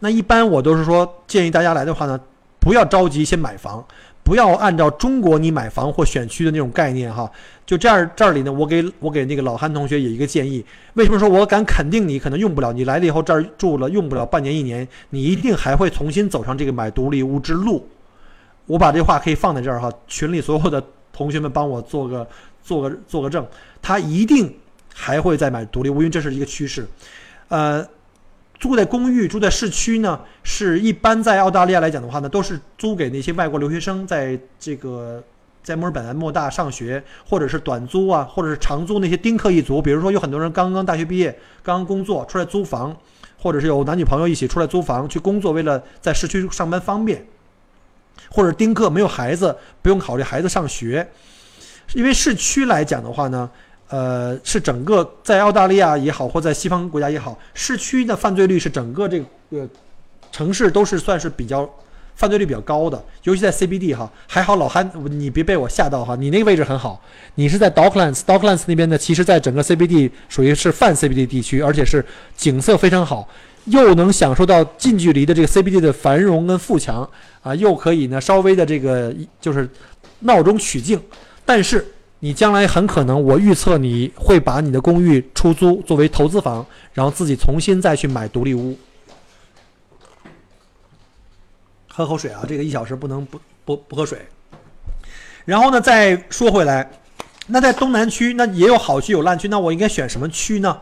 [0.00, 2.20] 那一般我都是说建议大家来的话呢，
[2.60, 3.82] 不要着急先买房，
[4.22, 7.30] 不要按照中国你买房或选区的那种概念哈。
[7.64, 10.62] 就这样，这里呢，我给我给那个老韩同学也一个建议。
[10.94, 12.72] 为什么说我敢肯定你可能用不了？
[12.72, 17.88] 你来了以后这儿住了用不了半年一年，你一定还会重新走上这个买独立屋之路。
[18.66, 20.82] 我把这话可以放在这儿哈，群里所有的
[21.12, 22.26] 同学们帮我做个
[22.62, 23.46] 做个做个证，
[23.80, 24.54] 他一定
[24.94, 26.86] 还会再买独立屋，因为这是一个趋势。
[27.48, 27.86] 呃，
[28.58, 35.22] 住在公寓、住在市区呢，是一般在澳大利亚来讲的话呢，都是租给那些外国留学生在这个
[35.62, 41.30] 在墨尔本、莫大上学，或者是短租啊，或者是长租那些丁克一族，比如说有很多人刚刚大学毕业，
[41.62, 42.96] 刚刚工作出来租房，
[43.38, 47.26] 或者是有男女朋友一起出来租房去工作，为了在市区上班方便，
[48.30, 51.10] 或者丁克没有孩子，不用考虑孩子上学，
[51.94, 53.48] 因为市区来讲的话呢。
[53.88, 59.20] 呃，是整个在澳大利亚也好，或在西方国家也好，市区的犯罪率是整个这
[59.50, 59.68] 个
[60.30, 61.68] 城市都是算是比较
[62.14, 64.10] 犯罪率比较高的，尤其在 CBD 哈。
[64.26, 67.02] 还好老憨，你别被我吓到哈，你那个位置很好，
[67.34, 72.02] 你是在 Docklands，Docklands 那边呢，其实在整个 CBD 属于是泛 CBD 地区，而且是
[72.34, 73.28] 景色非常好，
[73.66, 77.06] 又能享受到近距离的这个 CBD 的繁荣跟富强
[77.42, 79.68] 啊，又可以呢稍微的这个就是
[80.20, 80.98] 闹中取静，
[81.52, 81.86] 但是。
[82.24, 88.78] 你将来很可能，我预测你会把你的公寓出租作为投资房，然后自己重新再去买独立屋。
[91.88, 94.20] 喝口水啊，这个一小时不能不不不喝水。
[95.44, 96.88] 然后呢，再说回来，
[97.48, 100.80] 那在东南区，那也有好区有烂区，那我应该选什么区呢？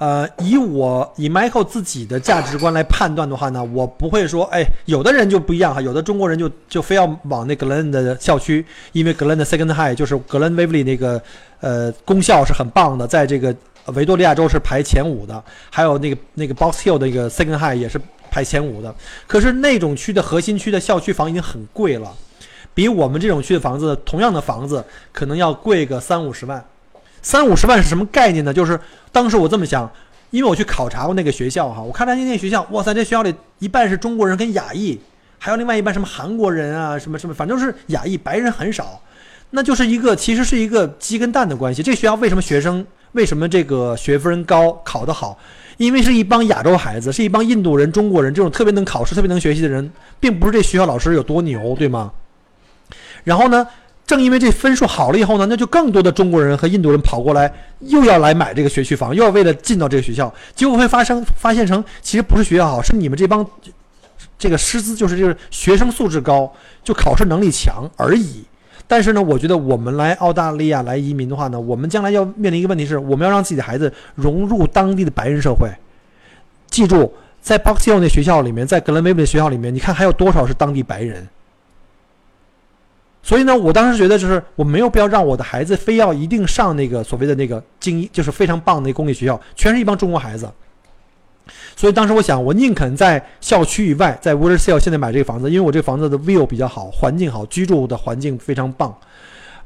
[0.00, 11.20] 呃，以我以 Michael 自己的价值观来判断的话呢，我不会说，哎，有的人就不一样哈，有的中国人就就非要往那 Glen 的校区，因为 Glen 的 Second High 就是格伦威 y 那个
[11.60, 13.54] 呃功效是很棒的，在这个
[13.92, 18.94] 维多利亚州是排前五的，还有那个那个 Box Hill 的一个 Second High 也是排前五的。
[19.26, 22.10] 可是那种区的核心区的校区房已经很贵了，
[22.72, 24.82] 比我们这种区的房子，同样的房子
[25.12, 26.64] 可能要贵个三五十万。
[27.22, 28.52] 三五十万是什么概念呢？
[28.52, 28.78] 就是
[29.12, 29.90] 当时我这么想，
[30.30, 34.98] 因为我去考察过那个学校哈，我看他那那学校，哇塞，这学校里一半是中国人跟亚裔，
[35.38, 39.00] 还有另外一半什么韩国人啊，什么什么，反正是亚裔，白人很少，
[39.50, 41.82] 那就是一个其实是一个鸡跟蛋的关系。
[41.82, 45.38] 这学校为什么学生为什么这个学分高，考得好？
[45.76, 49.90] 因为是一帮亚洲孩子，是一帮印度人、中国人这种特别能考试、特别能学习的人，
[50.20, 52.12] 并不是这学校老师有多牛，对吗？
[53.24, 53.66] 然后呢？
[54.10, 63.46] 正因为这分数好了以后呢，那就更多的中国人和印度人跑过来，又要来买这个学区房，又要为了进到这个学校，结果会发生发现成其实不是学校好，是你们这帮
[64.36, 66.52] 这个师资就是就是学生素质高，
[66.82, 68.42] 就考试能力强而已。
[68.88, 75.70] 但是呢，我觉得我们来澳大利亚来移民的话呢，我们将来要面临一个问题是，我们要让自己的孩子融入当地的白人社会。
[76.68, 81.28] 记住，在 Box Hill 那学校里面，在格兰威 y 的学校里面，你看还有多少是当地白人？
[83.22, 90.50] 所以呢，我当时觉得就是我没有必要让我的孩子非要一定上那个所谓的那个精英，就是非常棒的公立学校，全是一帮中国孩子。
[91.76, 98.94] 所以当时我想，我宁肯在校区以外，在 w i l l e r s a l e 现在买这个房子，因为我这个房子的 view 比较好，环境好，居住的环境非常棒，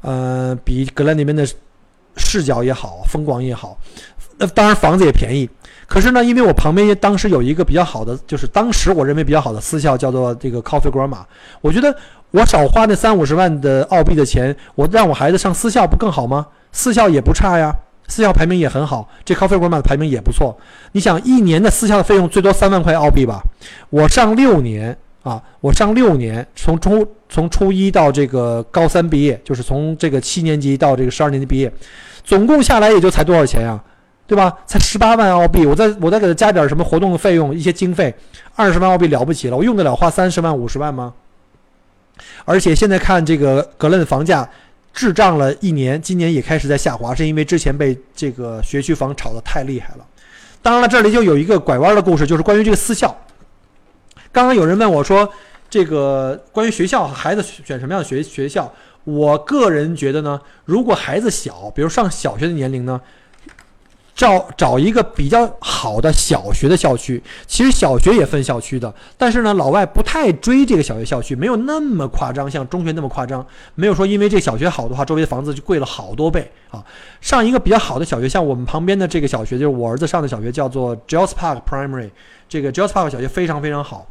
[0.01, 1.47] 呃，比格兰那边的
[2.17, 3.77] 视角也好，风光也好。
[4.37, 5.49] 那当然房子也便宜，
[5.87, 11.23] 可是呢，因为我旁边当时有一个比较好的，就是当时我认为比较好的私校，叫做这个 Coffee Grammar，
[11.61, 11.95] 我觉得。
[12.35, 16.45] 我少花那三五十万的澳币的钱，我让我孩子上私校不更好吗？
[16.73, 17.73] 私校也不差呀，
[18.09, 20.57] 私校排名也很好，这 Coffee Grammar 的排名也不错。
[20.91, 23.41] 你想，一年的私校的费用最多三万块澳币吧？
[23.89, 31.71] 我上六年啊，我上六年，从初从初一到这个高三毕业，就是从这个七年级到这个十二年级毕业，
[32.25, 33.81] 总共下来也就才多少钱呀？
[34.27, 34.51] 对吧？
[34.65, 38.13] 才十八万澳币，我再我再给他加点什么活动的费用，一些经费，
[38.55, 41.13] 二十万澳币了不起了，我用得了花三十万五十万吗？
[42.45, 44.49] 而且现在看这个格兰的房价
[44.93, 50.05] 滞涨了一年，今年也开始在下滑，是因为之前被这个学区房炒得太厉害了。
[50.61, 53.15] 当然了，这里就有一个拐弯的故事，就是关于这个私校。
[54.31, 55.27] 刚刚有人问我说，
[55.69, 58.71] 这个关于学校，孩子选什么样的学学校？
[59.03, 62.99] 我个人觉得呢，如果孩子小，比如上小学的年龄呢。
[64.15, 73.45] 找找一个比较好的小学的校区，其实小学也分校区的，但是呢，老外不太追这个小学校区，没有那么夸张，像中学那么夸张，
[73.75, 76.81] 没有说因为这小学好的话，周围的房子就贵了好多倍啊。
[77.19, 82.09] 上一个比较好的小学，像我们旁边的这个小学，就是我儿子上的小学，叫做 Giles Park Primary，
[82.47, 84.07] 这个 Giles Park 小学非常非常好，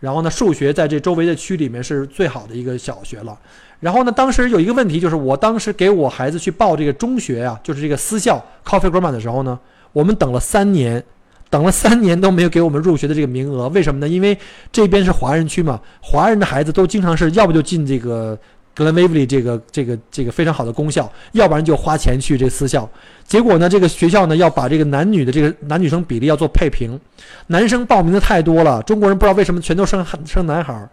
[0.00, 3.38] 然后呢，数学在这周围的区里面是最好的一个小学了。
[3.80, 4.10] 然后呢？
[4.10, 9.58] 当时有一个问题，就是我当时给我孩子去报这个中学啊，就是这个私校 Coffee Grammar 的时候呢，
[9.92, 11.04] 我们等了三年，
[11.50, 13.68] 等了三年都没有给我们入学的这个名额。
[13.70, 14.08] 为什么呢？
[14.08, 14.38] 因为
[14.72, 18.38] 这边是华人区嘛，华人的孩子都经常是要不就进这个
[18.76, 22.88] Glen Waverly 这个这个这个非常好的公校，要不然就花钱去这私校。
[23.24, 26.98] 结果呢，这个学校呢要把这个男女的这个男女生比例要做配平，
[27.46, 30.88] 男生报名的太多了，中国人不知道为什么全都生生男孩儿。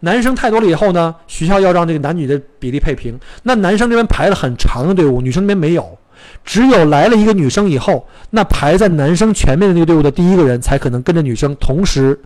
[0.00, 3.18] 男生太多了以后呢，学校要让这个男女的比例配平。
[3.44, 5.96] 那男生这边排了很长的队伍，女生那边没有，
[6.44, 12.20] 只有来了一个女生以后，那排在男生前面的那个队伍的第一个人才可能跟着女生同时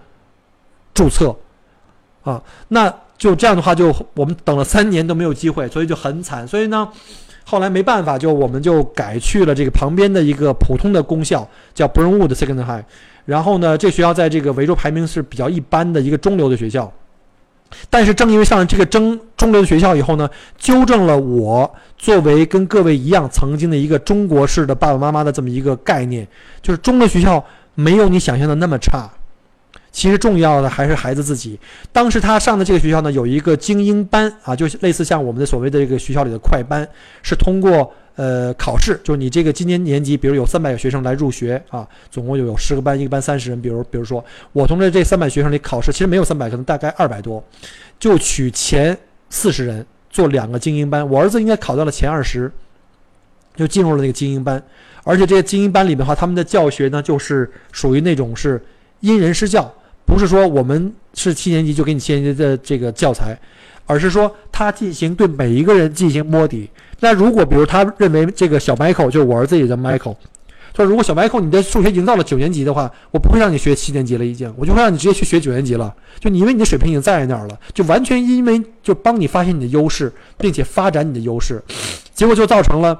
[0.94, 1.36] 注册，
[2.22, 6.46] 啊，那就这样的话就我们等了三年都没有机会，所以就很惨。
[6.46, 6.88] 所以呢，
[7.44, 12.84] 后来没办法，就我们就改去了这个旁边的一个普通的公校，叫 Burnwood Second High。
[13.24, 16.92] 然后呢，这学校在这个维州排名是比较一般的一个中流的学校。
[17.90, 26.28] 但是正因为上了这个中中流的学校以后呢，纠正了我作为跟各位一样曾经的一个中国式的爸爸妈妈的这么一个概念，
[26.62, 27.44] 就是中流学校
[27.74, 29.10] 没有你想象的那么差。
[29.96, 31.58] 其实重要的还是孩子自己。
[31.90, 36.86] 当时他上的这个学校呢，有一个精英班啊，就类似像我们的所谓的这个学校里的快班，
[37.22, 43.62] 是通过呃考试，就是你这个今年年级，比如有三百个学生来入学啊，总共有有十个班，一个班三十人。
[43.62, 44.22] 比如比如说
[44.52, 47.42] 我同学这三百学生里考试，其实没有三百，可能大概二百多，
[47.98, 48.94] 就取前
[49.30, 51.08] 四十人做两个精英班。
[51.08, 52.52] 我儿子应该考到了前二十，
[53.56, 54.62] 就进入了那个精英班。
[55.04, 58.62] 而且这些精英班里面的话，他们的教学呢，就是属于那种是
[59.00, 59.72] 因人施教。
[60.16, 63.38] 不是说我们是七年级就给你七年级的这个教材，
[63.84, 66.70] 而是说他进行对每一个人进行摸底。
[67.00, 70.16] 那如果比如他认为这个小 Michael 就是我儿子也叫 Michael，
[70.74, 75.94] 说如果小 Michael 你的数学已经到了九年级的话，我不会让你学七年级了，已经我就会让你直接去学九年级了。
[76.18, 81.62] 就你因为你的水平已经在那儿了，就完全因为就帮你发现你的优势，并且发展你的优势，
[82.14, 82.98] 结果就造成了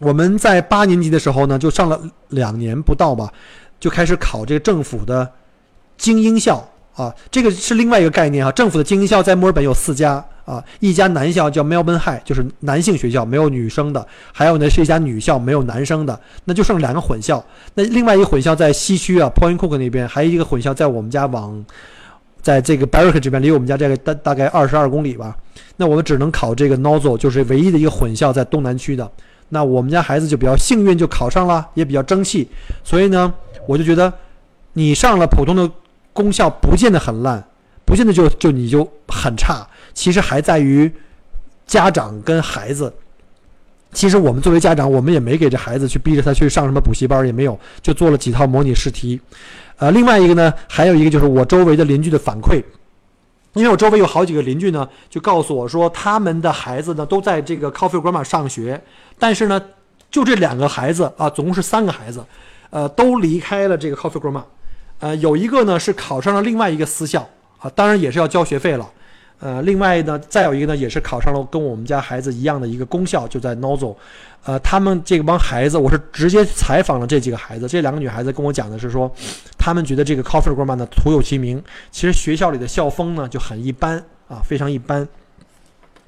[0.00, 3.32] 我们在八年级的时候呢，就上了两年不到吧，
[3.80, 5.26] 就开始考这个政府的。
[5.96, 8.50] 精英校啊，这个是另外一个概念啊。
[8.52, 14.00] 政府的精英校在墨尔本有四家啊，一家男校叫 Melbourne High，就是男性学校，没有女生的；
[14.32, 17.44] 还有呢是一家女校，没有男生的，那就剩两个混校。
[17.74, 21.62] 那另外一个混校在西区啊，Point Cook 那边，还有一个混校在我们家往，
[22.40, 25.36] 在这个 Berwick 这边，离我们家这个大大概二十二公里吧。
[25.76, 29.10] 那我们只能考这个 Nozzle，就是唯一的一个混校在东南区的。
[29.48, 32.48] 那我们家孩子就比较幸运，就考上了，也比较争气。
[32.82, 33.34] 所以呢，
[33.66, 34.12] 我就觉得
[34.72, 35.68] 你上了普通的。
[36.16, 37.44] 功效不见得很烂，
[37.84, 39.66] 不见得就就你就很差。
[39.92, 40.90] 其实还在于
[41.66, 42.92] 家长跟孩子。
[43.92, 49.20] 其实我们作为家长，我们也没给这孩子去逼着他去上什么补习班，也没有，就做了几套模拟试题。
[49.76, 52.62] 呃，另外一个呢，还有一个就是我周围的邻居的反馈，
[53.54, 58.82] 因为我周围有好几个邻居呢，就告诉我说，他们的孩子呢都在这个 Coffee Grammar 上学，
[59.18, 59.62] 但是呢，
[60.10, 62.22] 就这两个孩子啊，总共是三个孩子，
[62.70, 64.42] 呃，都离开了这个 Coffee Grammar。
[64.98, 67.28] 呃，有一个呢是考上了另外一个私校
[67.58, 68.88] 啊，当然也是要交学费了。
[69.38, 73.94] 呃，另外呢，再有一个呢也是考上了跟我们家孩子一样的一个公校，就在 Nozzle。
[74.44, 79.12] 呃，他们这帮孩子，我是直接采访了这几个孩子，这两个女孩子跟我讲的是说，
[79.58, 85.06] 他们觉得这个 Coffee Grammar 呢徒有其名，其实学校里的校风呢就很一般啊，非常一般。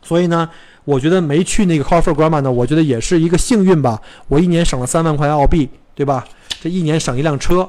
[0.00, 0.48] 所以呢，
[0.84, 4.00] 我觉得没去那个 Coffee Grammar 呢，我觉得也是一个幸运吧。
[4.28, 6.24] 我一年省了三万块澳币，对吧？
[6.62, 7.68] 这一年省一辆车。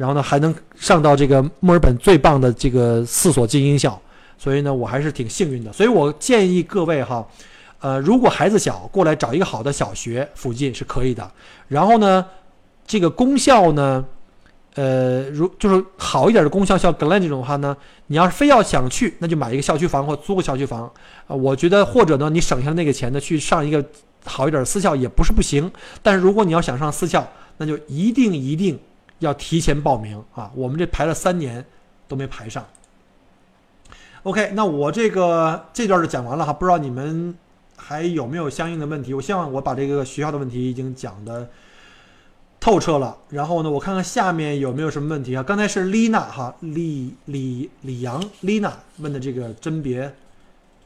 [0.00, 4.00] 然后呢，还能上到这个墨尔本最棒的这个四所精英校，
[4.38, 5.70] 所以呢，我还是挺幸运的。
[5.74, 7.28] 所以我建议各位哈，
[7.80, 11.30] 呃，如果孩子小，过来找一个好的小学附近是可以的。
[11.68, 12.24] 然后呢，
[12.86, 14.02] 这个公校呢，
[14.74, 17.76] 呃，如就是好一点的公校，像 Glen 这种的话呢，
[18.06, 20.90] 你要是非要想去，那就买一个校区房或租个校区房
[21.26, 21.36] 啊。
[21.36, 23.84] 我觉得或者呢，你省下那个钱呢，去上一个
[24.24, 25.70] 好一点的私校也不是不行。
[26.02, 28.78] 但是如果你要想上私校，那就一定一定。
[29.20, 30.50] 要提前报名啊！
[30.54, 31.64] 我们这排了三年
[32.08, 32.66] 都没排上。
[34.24, 37.34] OK，那我这个这段就讲完了哈，不知道你们
[37.76, 39.14] 还有没有相应的问题？
[39.14, 41.48] 我希望我把这个学校的问题已经讲的
[42.58, 43.16] 透彻了。
[43.28, 45.42] 然后呢，我看看下面有没有什么问题啊？
[45.42, 50.14] 刚才是丽娜哈，李李李阳丽娜问的这个甄别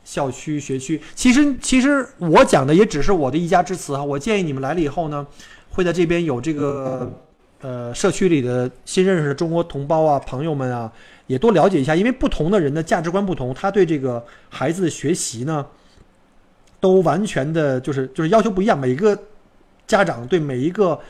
[0.05, 4.03] 校区学区，其实其实我讲的也只是我的一家之词哈。
[4.03, 5.27] 我建议你们来了以后呢，
[5.71, 7.13] 会在这边有这个。
[7.65, 10.93] 呃，社区里的新认识的中国同胞啊、朋友们啊，
[11.27, 15.65] 也多了解一下，因为不同的人的价值观不同，他对这个孩子的学习呢，
[16.79, 18.79] 都完全的就是就是要求不一样。
[18.79, 19.19] 每个
[19.87, 21.01] 家长对每一个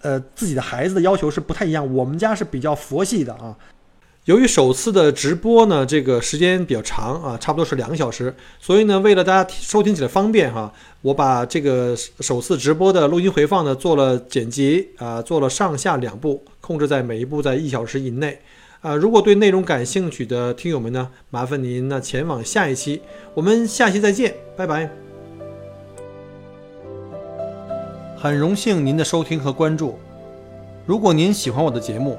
[0.00, 1.94] 呃自己的孩子的要求是不太一样。
[1.94, 3.54] 我们家是比较佛系的啊。
[4.26, 18.38] 由于首次的直播呢，这个时间比较长啊，差不多是两个小时，所以呢，为了大家收听起来方便哈，我把这个首次直播的录音回放呢做了剪辑啊，做了上下两部，控制在每一部在一小时以内
[18.82, 18.94] 啊。
[18.94, 23.00] 如果对内容感兴趣的听友们呢，麻烦您呢前往下一期，
[23.34, 24.88] 我们下期再见，拜拜。
[28.16, 29.98] 很荣幸您的收听和关注，
[30.84, 32.18] 如果您喜欢我的节目。